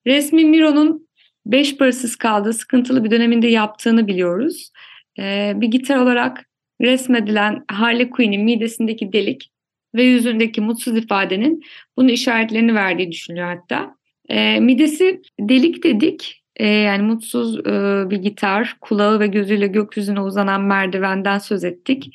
Resmi 0.07 0.45
Miro'nun 0.45 1.09
beş 1.47 1.77
parasız 1.77 2.17
kaldığı 2.17 2.53
sıkıntılı 2.53 3.05
bir 3.05 3.11
döneminde 3.11 3.47
yaptığını 3.47 4.07
biliyoruz. 4.07 4.71
E, 5.19 5.53
bir 5.57 5.67
gitar 5.67 5.97
olarak 5.97 6.49
resmedilen 6.81 7.65
Harley 7.71 8.11
Quinn'in 8.11 8.45
midesindeki 8.45 9.13
delik 9.13 9.51
ve 9.95 10.03
yüzündeki 10.03 10.61
mutsuz 10.61 10.97
ifadenin 10.97 11.63
bunu 11.97 12.11
işaretlerini 12.11 12.75
verdiği 12.75 13.13
düşünülüyor 13.13 13.49
hatta. 13.49 13.95
E, 14.29 14.61
midesi 14.61 15.23
delik 15.41 15.85
dedik 15.85 16.43
e, 16.57 16.67
yani 16.67 17.03
mutsuz 17.03 17.59
e, 17.59 18.05
bir 18.11 18.17
gitar, 18.17 18.77
kulağı 18.81 19.21
ve 19.21 19.27
gözüyle 19.27 19.67
gökyüzüne 19.67 20.21
uzanan 20.21 20.63
merdivenden 20.63 21.39
söz 21.39 21.65
ettik. 21.65 22.15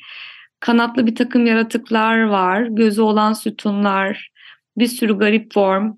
Kanatlı 0.60 1.06
bir 1.06 1.14
takım 1.14 1.46
yaratıklar 1.46 2.22
var, 2.22 2.62
gözü 2.62 3.02
olan 3.02 3.32
sütunlar, 3.32 4.30
bir 4.76 4.86
sürü 4.86 5.18
garip 5.18 5.54
form. 5.54 5.92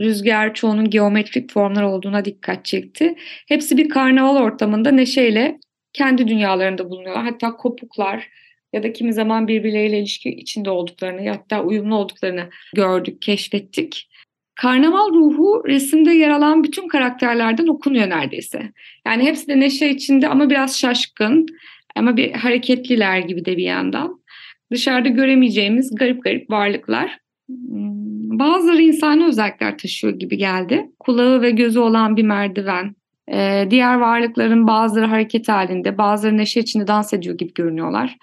Rüzgar 0.00 0.54
çoğunun 0.54 0.90
geometrik 0.90 1.52
formlar 1.52 1.82
olduğuna 1.82 2.24
dikkat 2.24 2.64
çekti. 2.64 3.14
Hepsi 3.48 3.76
bir 3.76 3.88
karnaval 3.88 4.42
ortamında 4.42 4.90
neşeyle 4.90 5.58
kendi 5.92 6.28
dünyalarında 6.28 6.90
bulunuyorlar. 6.90 7.24
Hatta 7.24 7.56
kopuklar 7.56 8.28
ya 8.72 8.82
da 8.82 8.92
kimi 8.92 9.12
zaman 9.12 9.48
birbirleriyle 9.48 9.98
ilişki 9.98 10.30
içinde 10.30 10.70
olduklarını 10.70 11.28
hatta 11.28 11.62
uyumlu 11.62 11.96
olduklarını 11.96 12.48
gördük, 12.74 13.22
keşfettik. 13.22 14.08
Karnaval 14.54 15.14
ruhu 15.14 15.62
resimde 15.66 16.10
yer 16.10 16.30
alan 16.30 16.64
bütün 16.64 16.88
karakterlerden 16.88 17.66
okunuyor 17.66 18.10
neredeyse. 18.10 18.72
Yani 19.06 19.24
hepsi 19.24 19.48
de 19.48 19.60
neşe 19.60 19.88
içinde 19.88 20.28
ama 20.28 20.50
biraz 20.50 20.78
şaşkın 20.78 21.46
ama 21.96 22.16
bir 22.16 22.32
hareketliler 22.32 23.18
gibi 23.18 23.44
de 23.44 23.56
bir 23.56 23.64
yandan. 23.64 24.24
Dışarıda 24.72 25.08
göremeyeceğimiz 25.08 25.94
garip 25.94 26.24
garip 26.24 26.50
varlıklar. 26.50 27.18
Bazıları 28.38 28.82
insani 28.82 29.24
özellikler 29.24 29.78
taşıyor 29.78 30.12
gibi 30.18 30.36
geldi. 30.36 30.90
Kulağı 30.98 31.42
ve 31.42 31.50
gözü 31.50 31.78
olan 31.78 32.16
bir 32.16 32.22
merdiven. 32.22 32.96
Ee, 33.32 33.66
diğer 33.70 33.94
varlıkların 33.94 34.66
bazıları 34.66 35.06
hareket 35.06 35.48
halinde, 35.48 35.98
bazıları 35.98 36.36
neşe 36.36 36.60
içinde 36.60 36.86
dans 36.86 37.12
ediyor 37.12 37.38
gibi 37.38 37.54
görünüyorlar. 37.54 38.16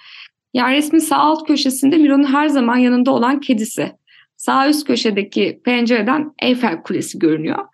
Yani 0.53 0.75
resmin 0.75 0.99
sağ 0.99 1.17
alt 1.17 1.47
köşesinde 1.47 1.97
Miro'nun 1.97 2.33
her 2.33 2.47
zaman 2.47 2.77
yanında 2.77 3.11
olan 3.11 3.39
kedisi. 3.39 3.91
Sağ 4.37 4.69
üst 4.69 4.87
köşedeki 4.87 5.61
pencereden 5.65 6.33
Eyfel 6.41 6.81
Kulesi 6.81 7.19
görünüyor. 7.19 7.65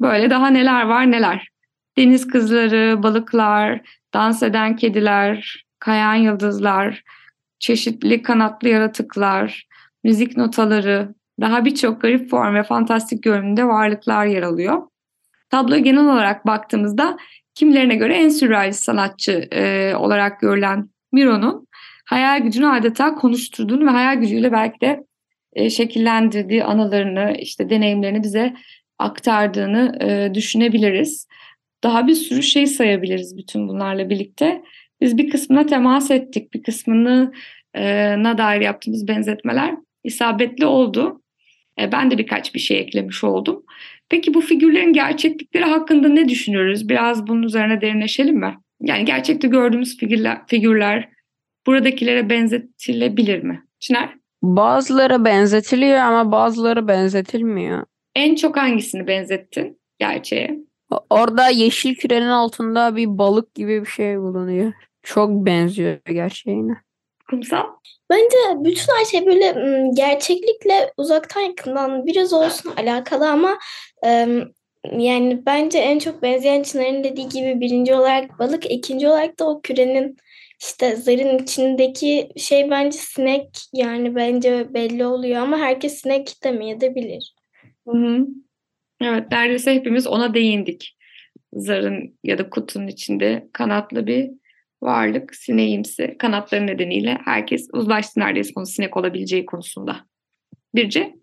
Böyle 0.00 0.30
daha 0.30 0.46
neler 0.46 0.84
var 0.84 1.10
neler. 1.10 1.48
Deniz 1.96 2.26
kızları, 2.26 3.02
balıklar, 3.02 3.80
dans 4.14 4.42
eden 4.42 4.76
kediler, 4.76 5.64
kayan 5.78 6.14
yıldızlar, 6.14 7.02
çeşitli 7.58 8.22
kanatlı 8.22 8.68
yaratıklar, 8.68 9.66
müzik 10.04 10.36
notaları, 10.36 11.14
daha 11.40 11.64
birçok 11.64 12.00
garip 12.00 12.30
form 12.30 12.54
ve 12.54 12.62
fantastik 12.62 13.22
görünümde 13.22 13.66
varlıklar 13.66 14.26
yer 14.26 14.42
alıyor. 14.42 14.82
Tabloya 15.50 15.80
genel 15.80 16.04
olarak 16.04 16.46
baktığımızda 16.46 17.16
kimilerine 17.54 17.94
göre 17.94 18.14
en 18.16 18.28
sürrealist 18.28 18.84
sanatçı 18.84 19.32
e, 19.32 19.94
olarak 19.94 20.40
görülen 20.40 20.88
Miro'nun 21.12 21.66
hayal 22.04 22.40
gücünü 22.40 22.66
adeta 22.66 23.14
konuşturduğunu 23.14 23.86
ve 23.86 23.90
hayal 23.90 24.16
gücüyle 24.16 24.52
belki 24.52 24.80
de 24.80 25.04
e, 25.52 25.70
şekillendirdiği 25.70 26.64
anılarını, 26.64 27.36
işte 27.38 27.70
deneyimlerini 27.70 28.22
bize 28.22 28.54
aktardığını 28.98 29.98
e, 30.00 30.34
düşünebiliriz. 30.34 31.28
Daha 31.82 32.06
bir 32.06 32.14
sürü 32.14 32.42
şey 32.42 32.66
sayabiliriz 32.66 33.36
bütün 33.36 33.68
bunlarla 33.68 34.10
birlikte. 34.10 34.62
Biz 35.00 35.18
bir 35.18 35.30
kısmına 35.30 35.66
temas 35.66 36.10
ettik, 36.10 36.54
bir 36.54 36.62
kısmını 36.62 37.32
e, 37.74 38.14
na 38.22 38.38
dair 38.38 38.60
yaptığımız 38.60 39.08
benzetmeler 39.08 39.74
isabetli 40.04 40.66
oldu. 40.66 41.22
E, 41.80 41.92
ben 41.92 42.10
de 42.10 42.18
birkaç 42.18 42.54
bir 42.54 42.60
şey 42.60 42.80
eklemiş 42.80 43.24
oldum. 43.24 43.64
Peki 44.08 44.34
bu 44.34 44.40
figürlerin 44.40 44.92
gerçeklikleri 44.92 45.64
hakkında 45.64 46.08
ne 46.08 46.28
düşünüyoruz? 46.28 46.88
Biraz 46.88 47.26
bunun 47.26 47.42
üzerine 47.42 47.80
derinleşelim 47.80 48.36
mi? 48.36 48.58
Yani 48.80 49.04
gerçekte 49.04 49.48
gördüğümüz 49.48 49.96
figürler, 49.98 50.46
figürler 50.46 51.08
buradakilere 51.66 52.30
benzetilebilir 52.30 53.42
mi? 53.42 53.64
Çınar? 53.80 54.14
Bazıları 54.42 55.24
benzetiliyor 55.24 55.98
ama 55.98 56.32
bazıları 56.32 56.88
benzetilmiyor. 56.88 57.84
En 58.14 58.34
çok 58.34 58.56
hangisini 58.56 59.06
benzettin 59.06 59.78
gerçeğe? 59.98 60.58
Orada 61.10 61.48
yeşil 61.48 61.94
kürenin 61.94 62.28
altında 62.28 62.96
bir 62.96 63.18
balık 63.18 63.54
gibi 63.54 63.80
bir 63.80 63.86
şey 63.86 64.18
bulunuyor. 64.18 64.72
Çok 65.02 65.46
benziyor 65.46 65.98
gerçeğine. 66.06 66.72
Kumsal? 67.30 67.64
Bence 68.14 68.64
bütün 68.64 68.92
her 68.98 69.04
şey 69.04 69.26
böyle 69.26 69.54
gerçeklikle 69.94 70.92
uzaktan 70.96 71.40
yakından 71.40 72.06
biraz 72.06 72.32
olsun 72.32 72.72
alakalı 72.76 73.30
ama 73.30 73.58
yani 74.92 75.46
bence 75.46 75.78
en 75.78 75.98
çok 75.98 76.22
benzeyen 76.22 76.62
Çınar'ın 76.62 77.04
dediği 77.04 77.28
gibi 77.28 77.60
birinci 77.60 77.94
olarak 77.94 78.38
balık, 78.38 78.70
ikinci 78.70 79.08
olarak 79.08 79.38
da 79.38 79.48
o 79.48 79.60
kürenin 79.62 80.16
işte 80.60 80.96
zarın 80.96 81.38
içindeki 81.38 82.28
şey 82.36 82.70
bence 82.70 82.98
sinek 82.98 83.48
yani 83.72 84.14
bence 84.14 84.74
belli 84.74 85.06
oluyor 85.06 85.42
ama 85.42 85.58
herkes 85.58 86.00
sinek 86.00 86.44
demeyebilir. 86.44 87.34
Hı 87.88 87.98
hı. 87.98 88.26
Evet, 89.00 89.24
neredeyse 89.32 89.74
hepimiz 89.74 90.06
ona 90.06 90.34
değindik. 90.34 90.96
Zarın 91.52 92.18
ya 92.24 92.38
da 92.38 92.50
kutunun 92.50 92.86
içinde 92.86 93.48
kanatlı 93.52 94.06
bir 94.06 94.30
varlık, 94.84 95.34
sineğimsi. 95.34 96.16
Kanatları 96.18 96.66
nedeniyle 96.66 97.18
herkes 97.24 97.68
uzlaştı 97.72 98.20
neredeyse 98.20 98.52
onun 98.56 98.64
sinek 98.64 98.96
olabileceği 98.96 99.46
konusunda. 99.46 99.96
Birce? 100.74 101.14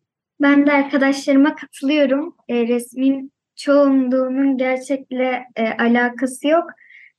Ben 0.42 0.68
de 0.68 0.72
arkadaşlarıma 0.72 1.56
katılıyorum. 1.56 2.36
E, 2.50 2.68
resmin 2.68 3.32
çoğunluğunun 3.56 4.58
gerçekle 4.58 5.44
e, 5.56 5.70
alakası 5.70 6.48
yok. 6.48 6.64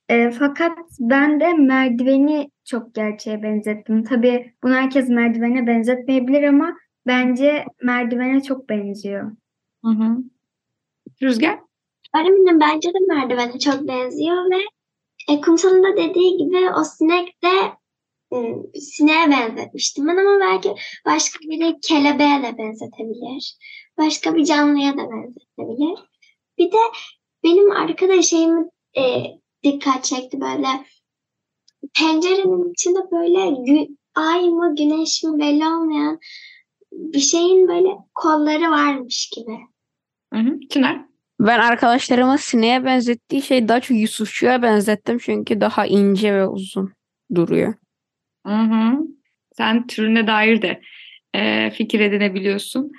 E, 0.09 0.31
fakat 0.31 0.77
ben 0.99 1.39
de 1.39 1.53
merdiveni 1.53 2.49
çok 2.65 2.95
gerçeğe 2.95 3.43
benzettim. 3.43 4.03
Tabii 4.03 4.53
bunu 4.63 4.73
herkes 4.73 5.09
merdivene 5.09 5.67
benzetmeyebilir 5.67 6.43
ama 6.43 6.73
bence 7.07 7.65
merdivene 7.83 8.43
çok 8.43 8.69
benziyor. 8.69 9.31
Hı 9.85 9.91
hı. 9.91 10.17
Rüzgar? 11.21 11.59
Öğretmenim 12.15 12.59
bence 12.59 12.89
de 12.89 12.97
merdivene 13.07 13.59
çok 13.59 13.87
benziyor 13.87 14.51
ve 14.51 14.59
e, 15.29 15.41
kumsalın 15.41 15.83
da 15.83 15.97
dediği 15.97 16.37
gibi 16.37 16.69
o 16.79 16.83
sinek 16.83 17.43
de 17.43 17.73
sineğe 18.79 19.31
benzetmiştim 19.31 20.07
ben 20.07 20.17
ama 20.17 20.39
belki 20.39 20.75
başka 21.05 21.39
biri 21.39 21.79
kelebeğe 21.81 22.43
de 22.43 22.57
benzetebilir. 22.57 23.57
Başka 23.97 24.35
bir 24.35 24.45
canlıya 24.45 24.93
da 24.93 25.11
benzetebilir. 25.11 25.99
Bir 26.57 26.71
de 26.71 26.77
benim 27.43 27.71
arkada 27.71 28.21
şeyimi 28.21 28.69
e, 28.97 29.23
dikkat 29.63 30.03
çekti 30.03 30.41
böyle 30.41 30.67
pencerenin 31.99 32.71
içinde 32.71 32.99
böyle 33.11 33.39
gü- 33.39 33.97
ay 34.15 34.49
mı 34.49 34.75
güneş 34.75 35.23
mi 35.23 35.39
belli 35.39 35.67
olmayan 35.67 36.19
bir 36.91 37.19
şeyin 37.19 37.67
böyle 37.67 37.89
kolları 38.15 38.71
varmış 38.71 39.29
gibi. 39.35 39.57
Hı 40.33 40.39
hı. 40.39 40.59
Çınar? 40.69 41.05
Ben 41.43 41.59
arkadaşlarıma 41.59 42.37
sineğe 42.37 42.85
benzettiği 42.85 43.41
şey 43.41 43.67
daha 43.67 43.79
çok 43.79 43.97
Yusufçu'ya 43.97 44.61
benzettim 44.61 45.17
çünkü 45.17 45.61
daha 45.61 45.85
ince 45.85 46.33
ve 46.33 46.47
uzun 46.47 46.93
duruyor. 47.35 47.73
Hı 48.45 48.53
hı. 48.53 48.99
Sen 49.57 49.87
türüne 49.87 50.27
dair 50.27 50.61
de 50.61 50.81
e, 51.35 51.71
fikir 51.71 51.99
edinebiliyorsun. 51.99 52.91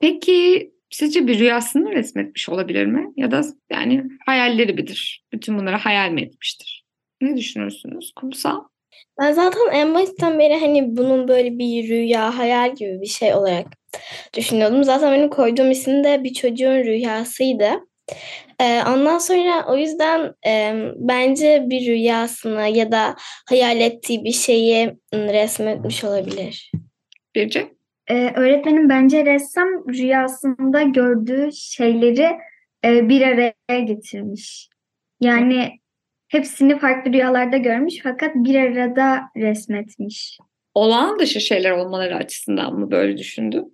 Peki 0.00 0.70
sizce 0.90 1.26
bir 1.26 1.38
rüyasını 1.38 1.90
resmetmiş 1.90 2.48
olabilir 2.48 2.86
mi? 2.86 3.12
Ya 3.16 3.30
da 3.30 3.42
yani 3.70 4.04
hayalleri 4.26 4.72
midir? 4.72 5.24
Bütün 5.32 5.58
bunları 5.58 5.76
hayal 5.76 6.10
mi 6.10 6.22
etmiştir? 6.22 6.84
Ne 7.20 7.36
düşünürsünüz? 7.36 8.12
Kumsal? 8.16 8.64
Ben 9.20 9.32
zaten 9.32 9.60
en 9.72 9.94
baştan 9.94 10.38
beri 10.38 10.60
hani 10.60 10.96
bunun 10.96 11.28
böyle 11.28 11.58
bir 11.58 11.88
rüya, 11.88 12.38
hayal 12.38 12.74
gibi 12.74 13.00
bir 13.00 13.06
şey 13.06 13.34
olarak 13.34 13.66
düşünüyordum. 14.36 14.84
Zaten 14.84 15.12
benim 15.12 15.30
koyduğum 15.30 15.70
isim 15.70 16.04
de 16.04 16.24
bir 16.24 16.34
çocuğun 16.34 16.84
rüyasıydı. 16.84 17.70
Ee, 18.60 18.82
ondan 18.88 19.18
sonra 19.18 19.66
o 19.68 19.76
yüzden 19.76 20.34
e, 20.46 20.74
bence 20.96 21.64
bir 21.66 21.86
rüyasını 21.86 22.68
ya 22.68 22.92
da 22.92 23.16
hayal 23.48 23.80
ettiği 23.80 24.24
bir 24.24 24.32
şeyi 24.32 24.96
resmetmiş 25.14 26.04
olabilir. 26.04 26.72
Birce? 27.34 27.68
Ee, 28.10 28.32
öğretmenim 28.36 28.88
bence 28.88 29.24
ressam 29.24 29.68
rüyasında 29.88 30.82
gördüğü 30.82 31.52
şeyleri 31.52 32.28
e, 32.84 33.08
bir 33.08 33.22
araya 33.22 33.80
getirmiş. 33.80 34.68
Yani 35.20 35.80
hepsini 36.30 36.78
farklı 36.78 37.12
rüyalarda 37.12 37.56
görmüş 37.56 37.94
fakat 38.02 38.34
bir 38.34 38.54
arada 38.54 39.22
resmetmiş. 39.36 40.38
olağan 40.74 41.18
dışı 41.18 41.40
şeyler 41.40 41.70
olmaları 41.70 42.16
açısından 42.16 42.74
mı 42.74 42.90
böyle 42.90 43.18
düşündüm? 43.18 43.64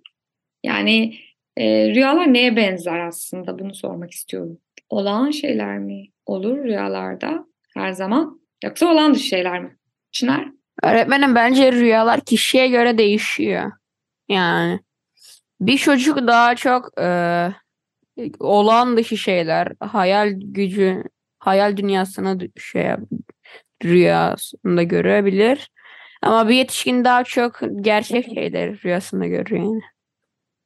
Yani 0.63 1.15
e, 1.57 1.89
rüyalar 1.89 2.33
neye 2.33 2.55
benzer 2.55 2.99
aslında 2.99 3.59
bunu 3.59 3.75
sormak 3.75 4.11
istiyorum. 4.11 4.57
Olağan 4.89 5.31
şeyler 5.31 5.79
mi 5.79 6.05
olur 6.25 6.63
rüyalarda 6.63 7.45
her 7.73 7.91
zaman 7.91 8.41
yoksa 8.63 8.91
olağan 8.91 9.13
dışı 9.13 9.27
şeyler 9.27 9.63
mi? 9.63 9.77
Çınar? 10.11 10.47
Öğretmenim 10.83 11.35
bence 11.35 11.71
rüyalar 11.71 12.21
kişiye 12.21 12.67
göre 12.67 12.97
değişiyor. 12.97 13.71
Yani 14.29 14.79
bir 15.61 15.77
çocuk 15.77 16.17
daha 16.17 16.55
çok 16.55 17.01
e, 17.01 17.49
olağan 18.39 18.97
dışı 18.97 19.17
şeyler, 19.17 19.71
hayal 19.79 20.33
gücü, 20.35 21.03
hayal 21.47 21.77
dünyasını 21.77 22.27
dü- 22.27 22.59
şey 22.59 22.91
rüyasında 23.83 24.83
görebilir. 24.83 25.69
Ama 26.21 26.49
bir 26.49 26.55
yetişkin 26.55 27.03
daha 27.03 27.23
çok 27.23 27.59
gerçek 27.81 28.25
şeyleri 28.25 28.83
rüyasında 28.83 29.25
görüyor 29.25 29.63
yani. 29.63 29.81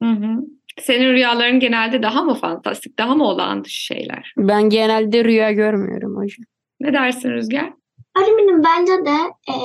Hı 0.03 0.25
hı. 0.25 0.41
Senin 0.79 1.13
rüyaların 1.13 1.59
genelde 1.59 2.03
daha 2.03 2.23
mı 2.23 2.33
fantastik, 2.33 2.99
daha 2.99 3.15
mı 3.15 3.23
olağan 3.27 3.63
dışı 3.63 3.83
şeyler? 3.83 4.33
Ben 4.37 4.69
genelde 4.69 5.23
rüya 5.23 5.51
görmüyorum 5.51 6.15
hocam. 6.15 6.45
Ne 6.79 6.93
dersin 6.93 7.29
Rüzgar? 7.31 7.73
Öğretmenim 8.17 8.63
bence 8.63 8.91
de 9.05 9.17
e, 9.51 9.55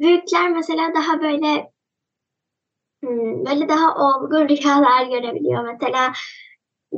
büyükler 0.00 0.50
mesela 0.50 0.82
daha 0.94 1.22
böyle 1.22 1.70
böyle 3.02 3.68
daha 3.68 3.94
olgun 3.94 4.48
rüyalar 4.48 5.06
görebiliyor. 5.06 5.72
Mesela 5.72 6.12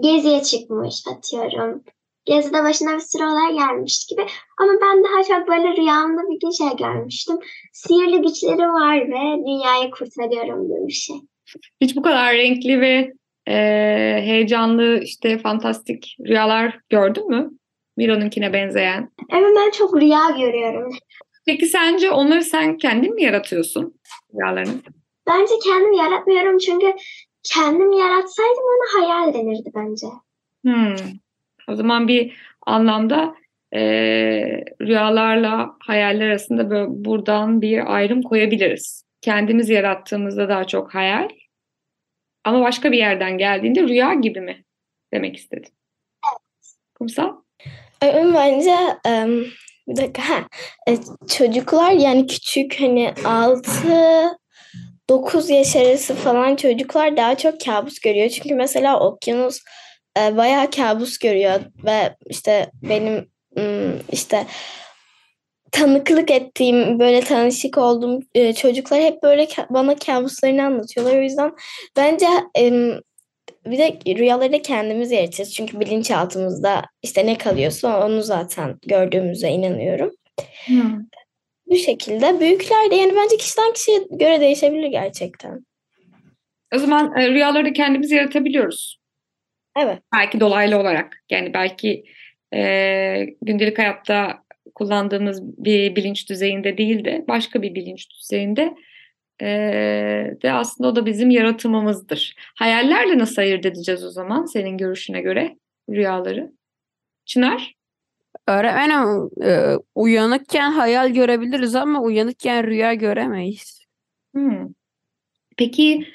geziye 0.00 0.42
çıkmış 0.42 0.94
atıyorum. 1.16 1.82
Gezide 2.24 2.62
başına 2.64 2.94
bir 2.94 3.00
sürü 3.00 3.24
olay 3.24 3.54
gelmiş 3.54 4.06
gibi. 4.10 4.26
Ama 4.60 4.72
ben 4.82 5.04
daha 5.04 5.22
çok 5.22 5.48
böyle 5.48 5.76
rüyamda 5.76 6.20
bir 6.30 6.40
gün 6.40 6.50
şey 6.50 6.76
görmüştüm. 6.76 7.36
Sihirli 7.72 8.22
güçleri 8.22 8.68
var 8.68 8.98
ve 8.98 9.44
dünyayı 9.46 9.90
kurtarıyorum 9.90 10.64
gibi 10.64 10.88
bir 10.88 10.92
şey. 10.92 11.16
Hiç 11.80 11.96
bu 11.96 12.02
kadar 12.02 12.34
renkli 12.34 12.80
ve 12.80 13.12
e, 13.48 13.54
heyecanlı, 14.22 15.00
işte 15.02 15.38
fantastik 15.38 16.16
rüyalar 16.26 16.78
gördün 16.88 17.28
mü? 17.28 17.50
Miro'nunkine 17.96 18.52
benzeyen. 18.52 19.10
Evet 19.32 19.56
ben 19.56 19.70
çok 19.70 19.96
rüya 20.00 20.30
görüyorum. 20.30 20.92
Peki 21.46 21.66
sence 21.66 22.10
onları 22.10 22.44
sen 22.44 22.76
kendin 22.76 23.14
mi 23.14 23.22
yaratıyorsun 23.22 23.94
rüyalarını? 24.34 24.80
Bence 25.26 25.54
kendim 25.64 25.92
yaratmıyorum 25.92 26.58
çünkü 26.58 26.94
kendim 27.42 27.92
yaratsaydım 27.92 28.62
ona 28.62 29.02
hayal 29.02 29.34
denirdi 29.34 29.70
bence. 29.74 30.06
Hmm. 30.64 31.06
O 31.68 31.74
zaman 31.74 32.08
bir 32.08 32.36
anlamda 32.66 33.34
e, 33.74 33.80
rüyalarla 34.80 35.76
hayaller 35.80 36.26
arasında 36.26 36.70
böyle 36.70 36.86
buradan 36.88 37.62
bir 37.62 37.94
ayrım 37.94 38.22
koyabiliriz. 38.22 39.04
Kendimiz 39.20 39.68
yarattığımızda 39.68 40.48
daha 40.48 40.66
çok 40.66 40.94
hayal 40.94 41.28
ama 42.44 42.60
başka 42.62 42.92
bir 42.92 42.98
yerden 42.98 43.38
geldiğinde 43.38 43.82
rüya 43.82 44.14
gibi 44.14 44.40
mi 44.40 44.64
demek 45.12 45.36
istedim. 45.36 45.72
Kumsal? 46.94 47.36
Öğretmenim 48.02 48.34
bence 48.34 48.76
em, 49.04 49.44
bir 49.88 49.96
dakika 49.96 50.28
ha, 50.28 50.46
e, 50.88 50.96
çocuklar 51.28 51.92
yani 51.92 52.26
küçük 52.26 52.80
hani 52.80 53.14
6 53.24 54.40
9 55.10 55.50
yaş 55.50 55.76
arası 55.76 56.14
falan 56.14 56.56
çocuklar 56.56 57.16
daha 57.16 57.36
çok 57.36 57.60
kabus 57.60 57.98
görüyor. 57.98 58.28
Çünkü 58.28 58.54
mesela 58.54 59.00
Okyanus 59.00 59.60
e, 60.18 60.36
bayağı 60.36 60.70
kabus 60.70 61.18
görüyor 61.18 61.60
ve 61.84 62.16
işte 62.26 62.70
benim 62.82 63.30
ım, 63.58 64.00
işte 64.12 64.46
tanıklık 65.72 66.30
ettiğim 66.30 66.98
böyle 66.98 67.20
tanışık 67.20 67.78
olduğum 67.78 68.20
e, 68.34 68.52
çocuklar 68.52 69.00
hep 69.00 69.22
böyle 69.22 69.48
bana 69.70 69.96
kabuslarını 69.96 70.64
anlatıyorlar. 70.64 71.18
O 71.18 71.22
yüzden 71.22 71.52
bence 71.96 72.26
em, 72.54 73.00
bir 73.66 73.78
de 73.78 73.98
rüyaları 74.06 74.52
da 74.52 74.62
kendimiz 74.62 75.10
yaratırız. 75.10 75.54
Çünkü 75.54 75.80
bilinçaltımızda 75.80 76.82
işte 77.02 77.26
ne 77.26 77.38
kalıyorsa 77.38 78.06
onu 78.06 78.22
zaten 78.22 78.78
gördüğümüze 78.86 79.48
inanıyorum. 79.48 80.10
Bu 81.66 81.76
şekilde 81.76 82.40
büyükler 82.40 82.90
de 82.90 82.94
yani 82.94 83.16
bence 83.16 83.36
kişiden 83.36 83.72
kişiye 83.72 83.98
göre 84.10 84.40
değişebilir 84.40 84.86
gerçekten. 84.86 85.66
O 86.74 86.78
zaman 86.78 87.16
e, 87.16 87.28
rüyaları 87.28 87.64
da 87.64 87.72
kendimiz 87.72 88.10
yaratabiliyoruz. 88.10 88.99
Evet. 89.76 90.02
Belki 90.14 90.40
dolaylı 90.40 90.78
olarak. 90.78 91.24
Yani 91.30 91.54
belki 91.54 92.04
e, 92.54 93.26
gündelik 93.42 93.78
hayatta 93.78 94.42
kullandığımız 94.74 95.42
bir 95.64 95.96
bilinç 95.96 96.30
düzeyinde 96.30 96.78
değil 96.78 97.04
de 97.04 97.24
başka 97.28 97.62
bir 97.62 97.74
bilinç 97.74 98.10
düzeyinde 98.10 98.74
e, 99.42 99.46
de 100.42 100.52
aslında 100.52 100.88
o 100.88 100.96
da 100.96 101.06
bizim 101.06 101.30
yaratımımızdır. 101.30 102.34
Hayallerle 102.54 103.18
nasıl 103.18 103.42
ayırt 103.42 103.66
edeceğiz 103.66 104.04
o 104.04 104.10
zaman 104.10 104.44
senin 104.44 104.78
görüşüne 104.78 105.20
göre 105.20 105.56
rüyaları? 105.90 106.52
Çınar? 107.24 107.74
Öğretmenim 108.46 109.30
e, 109.44 109.76
uyanıkken 109.94 110.70
hayal 110.70 111.10
görebiliriz 111.10 111.74
ama 111.74 112.02
uyanıkken 112.02 112.66
rüya 112.66 112.94
göremeyiz. 112.94 113.86
Hmm. 114.34 114.68
Peki 115.56 116.06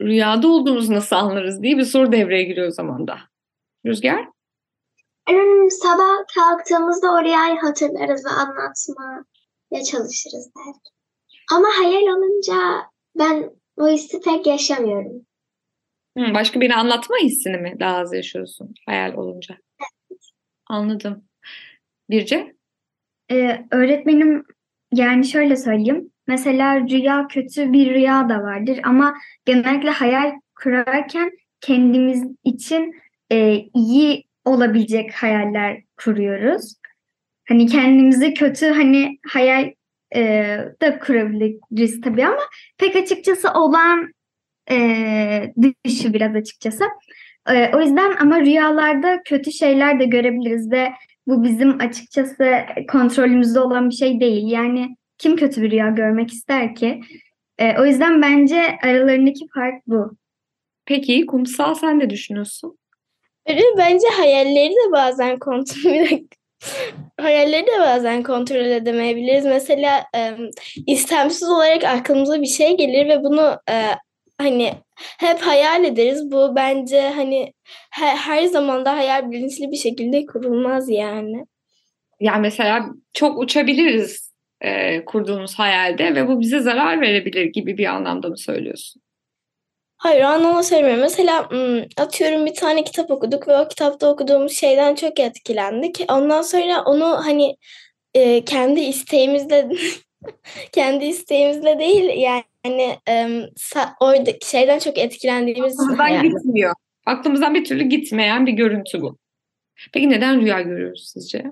rüyada 0.00 0.48
olduğumuzu 0.48 0.94
nasıl 0.94 1.16
anlarız 1.16 1.62
diye 1.62 1.76
bir 1.76 1.84
soru 1.84 2.12
devreye 2.12 2.42
giriyor 2.42 2.68
o 2.68 2.70
zaman 2.70 3.06
da. 3.06 3.18
Rüzgar? 3.86 4.28
Sabah 5.70 6.26
kalktığımızda 6.34 7.12
o 7.12 7.22
rüyayı 7.22 7.56
hatırlarız 7.60 8.24
ve 8.24 8.30
anlatmaya 8.30 9.84
çalışırız 9.84 10.50
belki. 10.56 10.90
Ama 11.52 11.68
hayal 11.78 12.02
olunca 12.02 12.86
ben 13.18 13.50
o 13.76 13.88
hissi 13.88 14.20
pek 14.20 14.46
yaşamıyorum. 14.46 15.26
Hmm, 16.16 16.34
başka 16.34 16.60
birine 16.60 16.74
anlatma 16.74 17.16
hissini 17.16 17.56
mi 17.56 17.76
daha 17.80 17.96
az 17.96 18.12
yaşıyorsun 18.12 18.74
hayal 18.86 19.14
olunca? 19.14 19.56
Anladım. 20.66 21.24
Birce? 22.10 22.56
Ee, 23.30 23.66
öğretmenim 23.70 24.44
yani 24.94 25.26
şöyle 25.26 25.56
söyleyeyim. 25.56 26.09
Mesela 26.26 26.80
rüya 26.80 27.26
kötü 27.28 27.72
bir 27.72 27.94
rüya 27.94 28.28
da 28.28 28.42
vardır 28.42 28.80
ama 28.82 29.14
genellikle 29.44 29.90
hayal 29.90 30.32
kurarken 30.62 31.30
kendimiz 31.60 32.24
için 32.44 32.94
e, 33.32 33.64
iyi 33.74 34.24
olabilecek 34.44 35.14
hayaller 35.14 35.82
kuruyoruz. 35.96 36.74
Hani 37.48 37.66
kendimizi 37.66 38.34
kötü 38.34 38.66
hani 38.66 39.18
hayal 39.28 39.72
e, 40.14 40.58
da 40.82 40.98
kurabiliriz 40.98 42.00
tabii 42.00 42.26
ama 42.26 42.42
pek 42.78 42.96
açıkçası 42.96 43.52
olan 43.52 44.12
e, 44.70 45.52
dışı 45.84 46.12
biraz 46.12 46.36
açıkçası. 46.36 46.84
E, 47.50 47.76
o 47.76 47.80
yüzden 47.80 48.16
ama 48.20 48.40
rüyalarda 48.40 49.22
kötü 49.24 49.52
şeyler 49.52 50.00
de 50.00 50.04
görebiliriz 50.04 50.70
ve 50.70 50.92
bu 51.26 51.44
bizim 51.44 51.80
açıkçası 51.80 52.54
kontrolümüzde 52.92 53.60
olan 53.60 53.90
bir 53.90 53.94
şey 53.94 54.20
değil. 54.20 54.50
Yani 54.50 54.96
kim 55.20 55.36
kötü 55.36 55.62
bir 55.62 55.70
rüya 55.70 55.88
görmek 55.88 56.32
ister 56.32 56.74
ki? 56.74 57.00
E, 57.58 57.78
o 57.80 57.84
yüzden 57.84 58.22
bence 58.22 58.78
aralarındaki 58.84 59.46
fark 59.54 59.86
bu. 59.86 60.16
Peki 60.86 61.26
kumsal 61.26 61.74
sen 61.74 61.98
ne 61.98 62.10
düşünüyorsun? 62.10 62.78
Bence 63.78 64.08
hayalleri 64.08 64.70
de 64.70 64.92
bazen 64.92 65.38
kontrol 65.38 65.82
bir 65.92 66.00
dakika. 66.00 66.40
Hayalleri 67.20 67.66
de 67.66 67.78
bazen 67.80 68.22
kontrol 68.22 68.56
edemeyebiliriz. 68.56 69.44
Mesela 69.44 70.04
em, 70.14 70.50
istemsiz 70.86 71.48
olarak 71.48 71.84
aklımıza 71.84 72.40
bir 72.40 72.46
şey 72.46 72.76
gelir 72.76 73.08
ve 73.08 73.24
bunu 73.24 73.56
e, 73.70 73.84
hani 74.38 74.72
hep 75.18 75.40
hayal 75.40 75.84
ederiz. 75.84 76.32
Bu 76.32 76.56
bence 76.56 77.00
hani 77.00 77.52
her, 77.90 78.16
her 78.16 78.44
zaman 78.44 78.84
da 78.84 78.96
hayal 78.96 79.30
bilinçli 79.30 79.70
bir 79.70 79.76
şekilde 79.76 80.26
kurulmaz 80.26 80.90
yani. 80.90 81.46
Yani 82.20 82.40
mesela 82.40 82.86
çok 83.12 83.38
uçabiliriz 83.38 84.29
e, 84.60 85.04
kurduğumuz 85.04 85.54
hayalde 85.54 86.14
ve 86.14 86.28
bu 86.28 86.40
bize 86.40 86.60
zarar 86.60 87.00
verebilir 87.00 87.44
gibi 87.44 87.78
bir 87.78 87.86
anlamda 87.86 88.28
mı 88.28 88.38
söylüyorsun? 88.38 89.02
Hayır 89.96 90.20
anlamda 90.20 90.62
söylemiyorum. 90.62 91.00
Mesela 91.00 91.48
atıyorum 91.96 92.46
bir 92.46 92.54
tane 92.54 92.84
kitap 92.84 93.10
okuduk 93.10 93.48
ve 93.48 93.58
o 93.58 93.68
kitapta 93.68 94.12
okuduğumuz 94.12 94.52
şeyden 94.52 94.94
çok 94.94 95.20
etkilendik. 95.20 96.04
Ondan 96.08 96.42
sonra 96.42 96.82
onu 96.84 97.04
hani 97.04 97.56
e, 98.14 98.44
kendi 98.44 98.80
isteğimizle 98.80 99.68
kendi 100.72 101.04
isteğimizle 101.04 101.78
değil 101.78 102.20
yani 102.20 102.96
em, 103.06 103.30
sa- 103.42 103.92
orada 104.00 104.30
şeyden 104.44 104.78
çok 104.78 104.98
etkilendiğimiz 104.98 105.80
Aklımızdan 105.80 106.04
hayal- 106.04 106.22
gitmiyor. 106.22 106.74
Aklımızdan 107.06 107.54
bir 107.54 107.64
türlü 107.64 107.84
gitmeyen 107.84 108.46
bir 108.46 108.52
görüntü 108.52 109.00
bu. 109.00 109.18
Peki 109.92 110.10
neden 110.10 110.40
rüya 110.40 110.60
görüyoruz 110.60 111.10
sizce? 111.12 111.44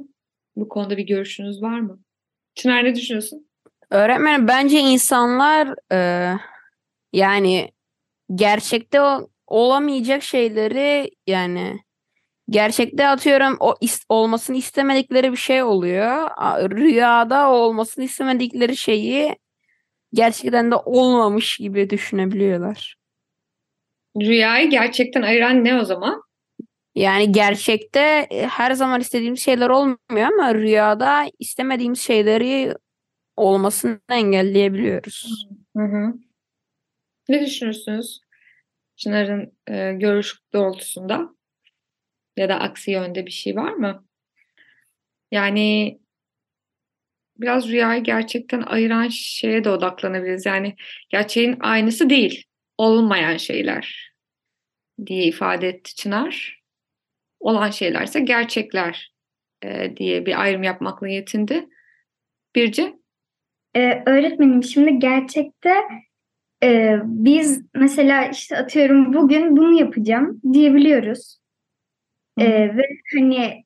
Bu 0.57 0.69
konuda 0.69 0.97
bir 0.97 1.07
görüşünüz 1.07 1.63
var 1.63 1.81
mı? 1.81 1.99
Çınar 2.59 2.85
ne 2.85 2.95
düşünüyorsun? 2.95 3.47
Öğretmenim 3.91 4.49
bence 4.49 4.79
insanlar 4.81 5.75
e, 5.93 6.33
yani 7.13 7.71
gerçekte 8.35 9.01
o- 9.01 9.29
olamayacak 9.47 10.23
şeyleri 10.23 11.11
yani 11.27 11.79
gerçekte 12.51 13.09
atıyorum 13.09 13.57
o 13.61 13.71
is- 13.73 14.05
olmasını 14.09 14.57
istemedikleri 14.57 15.33
bir 15.33 15.37
şey 15.37 15.63
oluyor. 15.63 16.31
Rüyada 16.71 17.51
olmasını 17.51 18.05
istemedikleri 18.05 18.77
şeyi 18.77 19.37
gerçekten 20.13 20.71
de 20.71 20.75
olmamış 20.75 21.57
gibi 21.57 21.91
düşünebiliyorlar. 21.91 22.97
Rüyayı 24.21 24.71
gerçekten 24.71 25.23
ayıran 25.23 25.65
ne 25.65 25.81
o 25.81 25.85
zaman? 25.85 26.23
Yani 26.99 27.33
gerçekte 27.33 28.27
e, 28.31 28.47
her 28.47 28.73
zaman 28.73 29.01
istediğimiz 29.01 29.41
şeyler 29.41 29.69
olmuyor 29.69 30.33
ama 30.33 30.55
rüyada 30.55 31.25
istemediğimiz 31.39 32.01
şeyleri 32.01 32.75
olmasını 33.37 34.01
engelleyebiliyoruz. 34.11 35.47
Hı 35.77 35.83
hı. 35.83 36.15
Ne 37.29 37.47
düşünürsünüz? 37.47 38.21
Çınar'ın 38.97 39.53
e, 39.69 39.93
görüş 39.93 40.39
doğrultusunda 40.53 41.29
ya 42.37 42.49
da 42.49 42.61
aksi 42.61 42.91
yönde 42.91 43.27
bir 43.27 43.31
şey 43.31 43.57
var 43.57 43.73
mı? 43.73 44.05
Yani 45.31 45.99
biraz 47.37 47.69
rüyayı 47.69 48.03
gerçekten 48.05 48.63
ayıran 48.63 49.09
şeye 49.09 49.65
de 49.65 49.71
odaklanabiliriz. 49.71 50.47
Yani 50.47 50.77
gerçeğin 51.09 51.57
aynısı 51.61 52.11
değil, 52.11 52.45
olmayan 52.79 53.37
şeyler 53.37 54.13
diye 55.07 55.25
ifade 55.25 55.69
etti 55.69 55.95
Çınar. 55.95 56.58
Olan 57.41 57.71
şeylerse 57.71 58.21
gerçekler 58.21 59.15
e, 59.63 59.97
diye 59.97 60.27
bir 60.27 60.41
ayrım 60.43 60.63
yapmakla 60.63 61.09
yetindi. 61.09 61.69
Birce? 62.55 62.95
Ee, 63.77 64.03
öğretmenim 64.07 64.63
şimdi 64.63 64.99
gerçekte 64.99 65.75
e, 66.63 66.97
biz 67.05 67.63
mesela 67.75 68.25
işte 68.25 68.57
atıyorum 68.57 69.13
bugün 69.15 69.57
bunu 69.57 69.81
yapacağım 69.81 70.41
diyebiliyoruz. 70.53 71.39
Ee, 72.39 72.77
ve 72.77 72.83
hani 73.15 73.65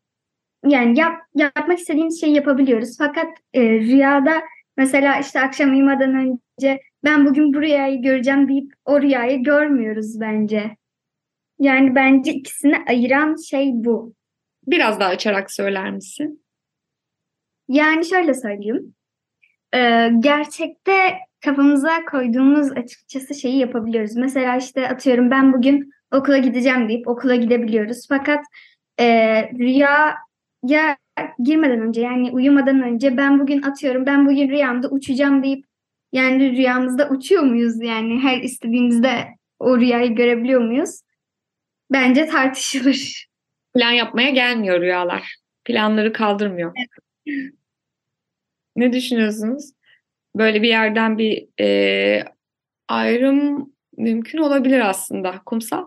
yani 0.66 0.98
yap, 0.98 1.20
yapmak 1.34 1.78
istediğimiz 1.78 2.20
şeyi 2.20 2.34
yapabiliyoruz. 2.34 2.98
Fakat 2.98 3.28
e, 3.54 3.62
rüyada 3.62 4.42
mesela 4.76 5.20
işte 5.20 5.40
akşam 5.40 5.70
uyumadan 5.70 6.14
önce 6.14 6.80
ben 7.04 7.26
bugün 7.26 7.54
bu 7.54 7.60
rüyayı 7.62 8.02
göreceğim 8.02 8.48
deyip 8.48 8.72
o 8.84 9.02
rüyayı 9.02 9.42
görmüyoruz 9.42 10.20
bence. 10.20 10.76
Yani 11.62 11.94
bence 11.94 12.32
ikisini 12.32 12.76
ayıran 12.88 13.36
şey 13.50 13.70
bu. 13.74 14.14
Biraz 14.66 15.00
daha 15.00 15.08
açarak 15.08 15.50
söyler 15.50 15.90
misin? 15.90 16.44
Yani 17.68 18.04
şöyle 18.04 18.34
söyleyeyim. 18.34 18.94
Ee, 19.74 20.10
gerçekte 20.18 20.92
kafamıza 21.44 22.04
koyduğumuz 22.10 22.72
açıkçası 22.72 23.34
şeyi 23.34 23.58
yapabiliyoruz. 23.58 24.16
Mesela 24.16 24.56
işte 24.56 24.88
atıyorum 24.88 25.30
ben 25.30 25.52
bugün 25.52 25.90
okula 26.12 26.38
gideceğim 26.38 26.88
deyip 26.88 27.08
okula 27.08 27.34
gidebiliyoruz. 27.34 28.06
Fakat 28.08 28.44
e, 29.00 29.06
rüyaya 29.52 30.16
girmeden 31.38 31.80
önce 31.80 32.00
yani 32.00 32.30
uyumadan 32.30 32.82
önce 32.82 33.16
ben 33.16 33.40
bugün 33.40 33.62
atıyorum 33.62 34.06
ben 34.06 34.26
bugün 34.26 34.48
rüyamda 34.48 34.88
uçacağım 34.88 35.42
deyip 35.42 35.64
yani 36.12 36.50
rüyamızda 36.50 37.08
uçuyor 37.08 37.42
muyuz? 37.42 37.82
Yani 37.82 38.20
her 38.20 38.38
istediğimizde 38.38 39.10
o 39.58 39.78
rüyayı 39.78 40.14
görebiliyor 40.14 40.60
muyuz? 40.60 41.00
Bence 41.92 42.26
tartışılır. 42.26 43.26
Plan 43.74 43.90
yapmaya 43.90 44.30
gelmiyor 44.30 44.80
rüyalar. 44.80 45.36
Planları 45.64 46.12
kaldırmıyor. 46.12 46.72
Ne 48.76 48.92
düşünüyorsunuz? 48.92 49.72
Böyle 50.36 50.62
bir 50.62 50.68
yerden 50.68 51.18
bir 51.18 51.48
e, 51.60 52.24
ayrım 52.88 53.72
mümkün 53.96 54.38
olabilir 54.38 54.88
aslında. 54.88 55.34
Kumsal? 55.46 55.84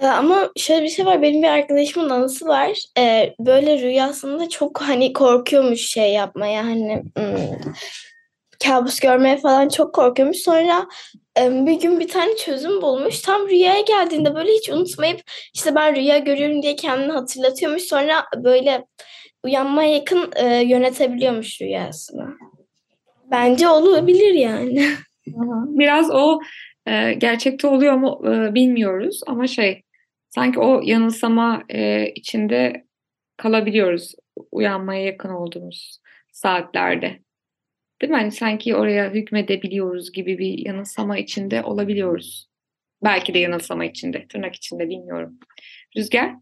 Ee, 0.00 0.06
Ama 0.06 0.50
şöyle 0.56 0.82
bir 0.82 0.88
şey 0.88 1.06
var. 1.06 1.22
Benim 1.22 1.42
bir 1.42 1.48
arkadaşımın 1.48 2.10
anısı 2.10 2.46
var. 2.46 2.78
Ee, 2.98 3.34
böyle 3.40 3.82
rüyasında 3.82 4.48
çok 4.48 4.82
hani 4.82 5.12
korkuyormuş 5.12 5.80
şey 5.80 6.12
yapmaya. 6.12 6.64
Hani 6.64 7.04
hmm, 7.16 7.72
kabus 8.66 9.00
görmeye 9.00 9.36
falan 9.36 9.68
çok 9.68 9.94
korkuyormuş. 9.94 10.36
Sonra 10.36 10.86
bir 11.38 11.80
gün 11.80 12.00
bir 12.00 12.08
tane 12.08 12.36
çözüm 12.36 12.82
bulmuş. 12.82 13.20
Tam 13.20 13.48
rüyaya 13.48 13.80
geldiğinde 13.80 14.34
böyle 14.34 14.52
hiç 14.52 14.70
unutmayıp 14.70 15.20
işte 15.54 15.74
ben 15.74 15.96
rüya 15.96 16.18
görüyorum 16.18 16.62
diye 16.62 16.76
kendini 16.76 17.12
hatırlatıyormuş. 17.12 17.82
Sonra 17.82 18.24
böyle 18.36 18.86
uyanmaya 19.44 19.94
yakın 19.94 20.30
yönetebiliyormuş 20.68 21.60
rüyasını. 21.60 22.26
Bence 23.30 23.68
olabilir 23.68 24.34
yani. 24.34 24.88
Biraz 25.66 26.10
o 26.10 26.40
gerçekte 27.18 27.66
oluyor 27.66 27.94
mu 27.94 28.20
bilmiyoruz 28.54 29.20
ama 29.26 29.46
şey 29.46 29.82
sanki 30.28 30.60
o 30.60 30.80
yanılsama 30.84 31.62
içinde 32.14 32.84
kalabiliyoruz 33.36 34.14
uyanmaya 34.52 35.04
yakın 35.04 35.28
olduğumuz 35.28 35.98
saatlerde. 36.32 37.23
Değil 38.02 38.10
mi? 38.10 38.16
Hani 38.16 38.32
sanki 38.32 38.76
oraya 38.76 39.10
hükmedebiliyoruz 39.10 40.12
gibi 40.12 40.38
bir 40.38 40.66
yanılsama 40.66 41.18
içinde 41.18 41.62
olabiliyoruz. 41.62 42.48
Belki 43.04 43.34
de 43.34 43.38
yanılsama 43.38 43.84
içinde, 43.84 44.26
tırnak 44.28 44.54
içinde 44.54 44.88
bilmiyorum. 44.88 45.38
Rüzgar? 45.96 46.34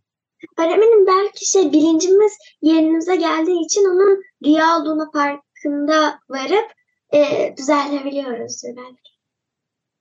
Öğretmenim 0.59 1.07
belki 1.07 1.51
şey 1.51 1.73
bilincimiz 1.73 2.33
yerinize 2.63 3.17
geldiği 3.17 3.65
için 3.65 3.81
onun 3.81 4.23
rüya 4.47 4.79
olduğunu 4.79 5.11
farkında 5.13 6.19
varıp 6.29 6.73
e, 7.15 7.55
düzeltebiliyoruz 7.57 8.63
belki. 8.77 9.13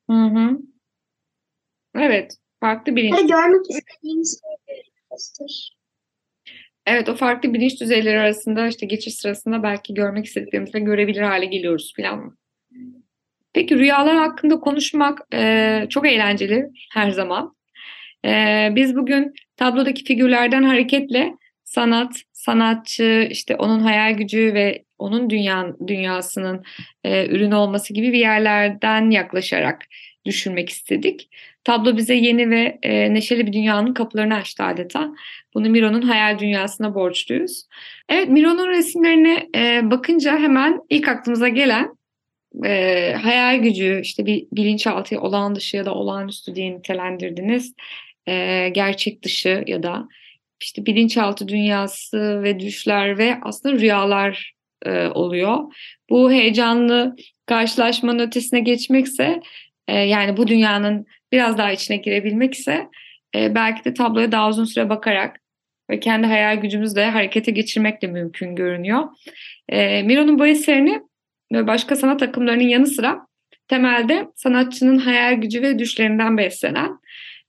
Hı 0.09 0.39
hı. 0.39 0.57
Evet, 1.95 2.37
farklı 2.59 2.95
bilinç. 2.95 3.13
Ya 3.13 3.21
görmek 3.21 3.69
istediğimiz 3.69 4.41
şeyi 4.41 4.57
görüyoruzdur. 4.67 5.80
Evet, 6.85 7.09
o 7.09 7.15
farklı 7.15 7.53
bilinç 7.53 7.81
düzeyleri 7.81 8.19
arasında 8.19 8.67
işte 8.67 8.85
geçiş 8.85 9.15
sırasında 9.15 9.63
belki 9.63 9.93
görmek 9.93 10.25
istediklerimizi 10.25 10.73
de 10.73 10.79
görebilir 10.79 11.21
hale 11.21 11.45
geliyoruz 11.45 11.93
falan. 11.97 12.37
Peki 13.53 13.79
rüyalar 13.79 14.15
hakkında 14.15 14.59
konuşmak 14.59 15.19
e, 15.33 15.85
çok 15.89 16.07
eğlenceli 16.07 16.65
her 16.93 17.11
zaman. 17.11 17.55
E, 18.25 18.69
biz 18.71 18.95
bugün 18.95 19.33
tablodaki 19.57 20.03
figürlerden 20.03 20.63
hareketle 20.63 21.33
sanat, 21.63 22.21
sanatçı, 22.33 23.27
işte 23.31 23.55
onun 23.55 23.79
hayal 23.79 24.13
gücü 24.13 24.53
ve 24.53 24.83
onun 24.97 25.29
dünya, 25.29 25.75
dünyasının 25.87 26.63
e, 27.03 27.27
ürünü 27.27 27.55
olması 27.55 27.93
gibi 27.93 28.13
bir 28.13 28.19
yerlerden 28.19 29.09
yaklaşarak 29.09 29.85
düşünmek 30.25 30.69
istedik. 30.69 31.29
Tablo 31.63 31.97
bize 31.97 32.15
yeni 32.15 32.49
ve 32.49 32.79
e, 32.83 33.13
neşeli 33.13 33.47
bir 33.47 33.53
dünyanın 33.53 33.93
kapılarını 33.93 34.35
açtı 34.35 34.63
adeta. 34.63 35.11
Bunu 35.53 35.69
Miro'nun 35.69 36.01
hayal 36.01 36.39
dünyasına 36.39 36.95
borçluyuz. 36.95 37.63
Evet, 38.09 38.29
Miro'nun 38.29 38.69
resimlerine 38.69 39.49
e, 39.55 39.91
bakınca 39.91 40.37
hemen 40.37 40.81
ilk 40.89 41.07
aklımıza 41.07 41.47
gelen 41.47 41.97
e, 42.65 43.13
hayal 43.21 43.59
gücü, 43.59 43.99
işte 44.03 44.25
bir 44.25 44.47
bilinçaltı, 44.51 45.21
olağan 45.21 45.55
dışı 45.55 45.77
ya 45.77 45.85
da 45.85 45.93
olağanüstü 45.93 46.55
diye 46.55 46.71
nitelendirdiniz. 46.71 47.73
E, 48.27 48.69
gerçek 48.69 49.23
dışı 49.23 49.63
ya 49.67 49.83
da 49.83 50.07
işte 50.61 50.85
bilinçaltı 50.85 51.47
dünyası 51.47 52.43
ve 52.43 52.59
düşler 52.59 53.17
ve 53.17 53.37
aslında 53.41 53.79
rüyalar 53.79 54.53
e, 54.85 55.07
oluyor. 55.07 55.57
Bu 56.09 56.31
heyecanlı 56.31 57.15
karşılaşmanın 57.45 58.19
ötesine 58.19 58.59
geçmekse 58.59 59.41
e, 59.87 59.97
yani 59.97 60.37
bu 60.37 60.47
dünyanın 60.47 61.05
biraz 61.31 61.57
daha 61.57 61.71
içine 61.71 61.97
girebilmek 61.97 62.53
ise 62.53 62.87
e, 63.35 63.55
belki 63.55 63.85
de 63.85 63.93
tabloya 63.93 64.31
daha 64.31 64.49
uzun 64.49 64.65
süre 64.65 64.89
bakarak 64.89 65.41
ve 65.89 65.99
kendi 65.99 66.27
hayal 66.27 66.57
gücümüzle 66.57 67.05
harekete 67.05 67.51
geçirmek 67.51 68.01
de 68.01 68.07
mümkün 68.07 68.55
görünüyor. 68.55 69.03
E, 69.69 70.03
Miro'nun 70.03 70.39
bu 70.39 70.47
eserini 70.47 71.01
ve 71.53 71.67
başka 71.67 71.95
sanat 71.95 72.23
akımlarının 72.23 72.63
yanı 72.63 72.87
sıra 72.87 73.27
temelde 73.67 74.27
sanatçının 74.35 74.97
hayal 74.97 75.33
gücü 75.33 75.61
ve 75.61 75.79
düşlerinden 75.79 76.37
beslenen 76.37 76.99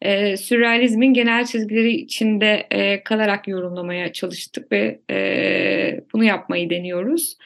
e, 0.02 0.36
sürrealizmin 0.36 1.14
genel 1.14 1.46
çizgileri 1.46 1.92
içinde 1.92 2.66
e, 2.70 3.02
kalarak 3.02 3.48
yorumlamaya 3.48 4.12
çalıştık 4.12 4.72
ve 4.72 5.00
e, 5.10 6.00
bunu 6.12 6.24
yapmayı 6.24 6.70
deniyoruz. 6.70 7.36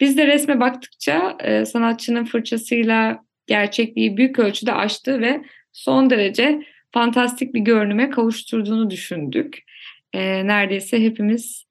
Biz 0.00 0.18
de 0.18 0.26
resme 0.26 0.60
baktıkça 0.60 1.36
e, 1.40 1.64
sanatçının 1.64 2.24
fırçasıyla 2.24 3.24
gerçekliği 3.46 4.16
büyük 4.16 4.38
ölçüde 4.38 4.72
aştığı 4.72 5.20
ve 5.20 5.42
son 5.72 6.10
derece 6.10 6.62
fantastik 6.92 7.54
bir 7.54 7.60
görünüme 7.60 8.10
kavuşturduğunu 8.10 8.90
düşündük. 8.90 9.58
E, 10.12 10.46
neredeyse 10.46 11.04
hepimiz 11.04 11.64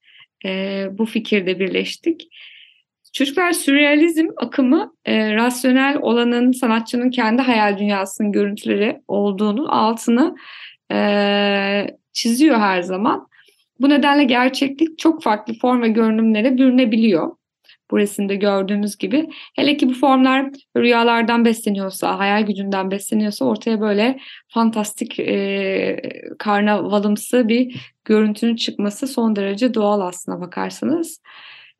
e, 0.46 0.86
bu 0.92 1.06
fikirde 1.06 1.60
birleştik. 1.60 2.28
Çocuklar 3.14 3.52
sürrealizm 3.52 4.28
akımı 4.38 4.94
e, 5.06 5.36
rasyonel 5.36 5.98
olanın 6.02 6.52
sanatçının 6.52 7.10
kendi 7.10 7.42
hayal 7.42 7.78
dünyasının 7.78 8.32
görüntüleri 8.32 9.02
olduğunu 9.08 9.76
altını 9.76 10.36
e, 10.92 11.00
çiziyor 12.14 12.60
her 12.60 12.82
zaman. 12.82 13.28
Bu 13.80 13.90
nedenle 13.90 14.24
gerçeklik 14.24 15.00
çok 15.00 15.24
farklı 15.24 15.54
form 15.54 15.82
ve 15.82 15.88
görünümlere 15.88 16.58
bürünebiliyor. 16.58 17.39
Bu 17.92 17.98
resimde 17.98 18.36
gördüğümüz 18.36 18.98
gibi. 18.98 19.30
Hele 19.56 19.78
ki 19.78 19.90
bu 19.90 19.94
formlar 19.94 20.46
rüyalardan 20.78 21.46
besleniyorsa, 21.46 22.20
hayal 22.20 22.46
gücünden 22.46 22.92
besleniyorsa 22.92 23.46
ortaya 23.46 23.82
böyle 23.82 24.20
fantastik 24.48 25.20
e, 25.20 26.02
karnavalımsı 26.40 27.48
bir 27.48 27.94
görüntünün 28.06 28.56
çıkması 28.56 29.08
son 29.08 29.36
derece 29.36 29.74
doğal 29.74 30.02
aslına 30.02 30.42
bakarsanız. 30.42 31.22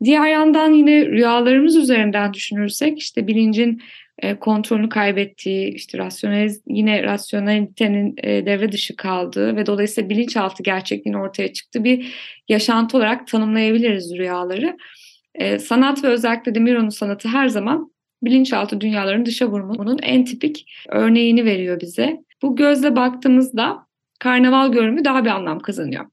Diğer 0.04 0.28
yandan 0.28 0.74
yine 0.74 1.06
rüyalarımız 1.06 1.76
üzerinden 1.76 2.34
düşünürsek 2.34 3.00
işte 3.00 3.28
bilincin 3.28 3.82
e, 4.22 4.36
kontrolünü 4.36 4.90
kaybettiği, 4.90 5.74
işte 5.74 5.98
rasyoneliz, 5.98 6.62
yine 6.68 7.04
rasyonelitenin 7.04 8.16
e, 8.24 8.46
devre 8.46 8.72
dışı 8.72 8.96
kaldığı 8.96 9.56
ve 9.56 9.66
dolayısıyla 9.66 10.10
bilinçaltı 10.10 10.64
gerçekliğin 10.64 11.18
ortaya 11.18 11.54
çıktığı 11.54 11.84
bir 11.84 12.14
yaşantı 12.50 12.98
olarak 12.98 13.28
tanımlayabiliriz 13.28 14.14
rüyaları. 14.18 14.78
E, 15.36 15.60
sanat 15.60 16.04
ve 16.04 16.08
özellikle 16.08 16.56
de 16.56 16.60
Miro'nun 16.60 16.90
sanatı 16.90 17.28
her 17.28 17.48
zaman 17.48 17.92
bilinçaltı 18.24 18.82
dünyaların 18.82 19.26
dışa 19.26 19.48
vurumunun 19.48 20.00
en 20.02 20.26
tipik 20.26 20.72
örneğini 20.90 21.46
veriyor 21.46 21.82
bize. 21.82 22.24
Bu 22.42 22.56
gözle 22.56 22.96
baktığımızda 22.96 23.88
karnaval 24.20 24.72
görünümü 24.72 25.06
daha 25.06 25.26
bir 25.26 25.30
anlam 25.30 25.60
kazanıyor. 25.60 26.06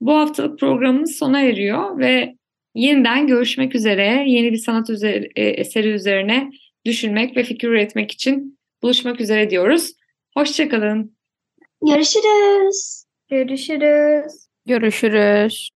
Bu 0.00 0.14
haftalık 0.14 0.58
programımız 0.58 1.16
sona 1.16 1.40
eriyor 1.40 1.98
ve 1.98 2.36
yeniden 2.74 3.26
görüşmek 3.26 3.74
üzere 3.74 4.24
yeni 4.26 4.52
bir 4.52 4.56
sanat 4.56 4.90
üzeri, 4.90 5.30
e, 5.36 5.44
eseri 5.44 5.88
üzerine 5.88 6.50
düşünmek 6.84 7.36
ve 7.36 7.44
fikir 7.44 7.68
üretmek 7.68 8.10
için 8.10 8.58
buluşmak 8.82 9.20
üzere 9.20 9.50
diyoruz. 9.50 9.92
Hoşçakalın. 10.34 11.16
Görüşürüz. 11.82 13.04
Görüşürüz. 13.28 14.46
Görüşürüz. 14.66 15.72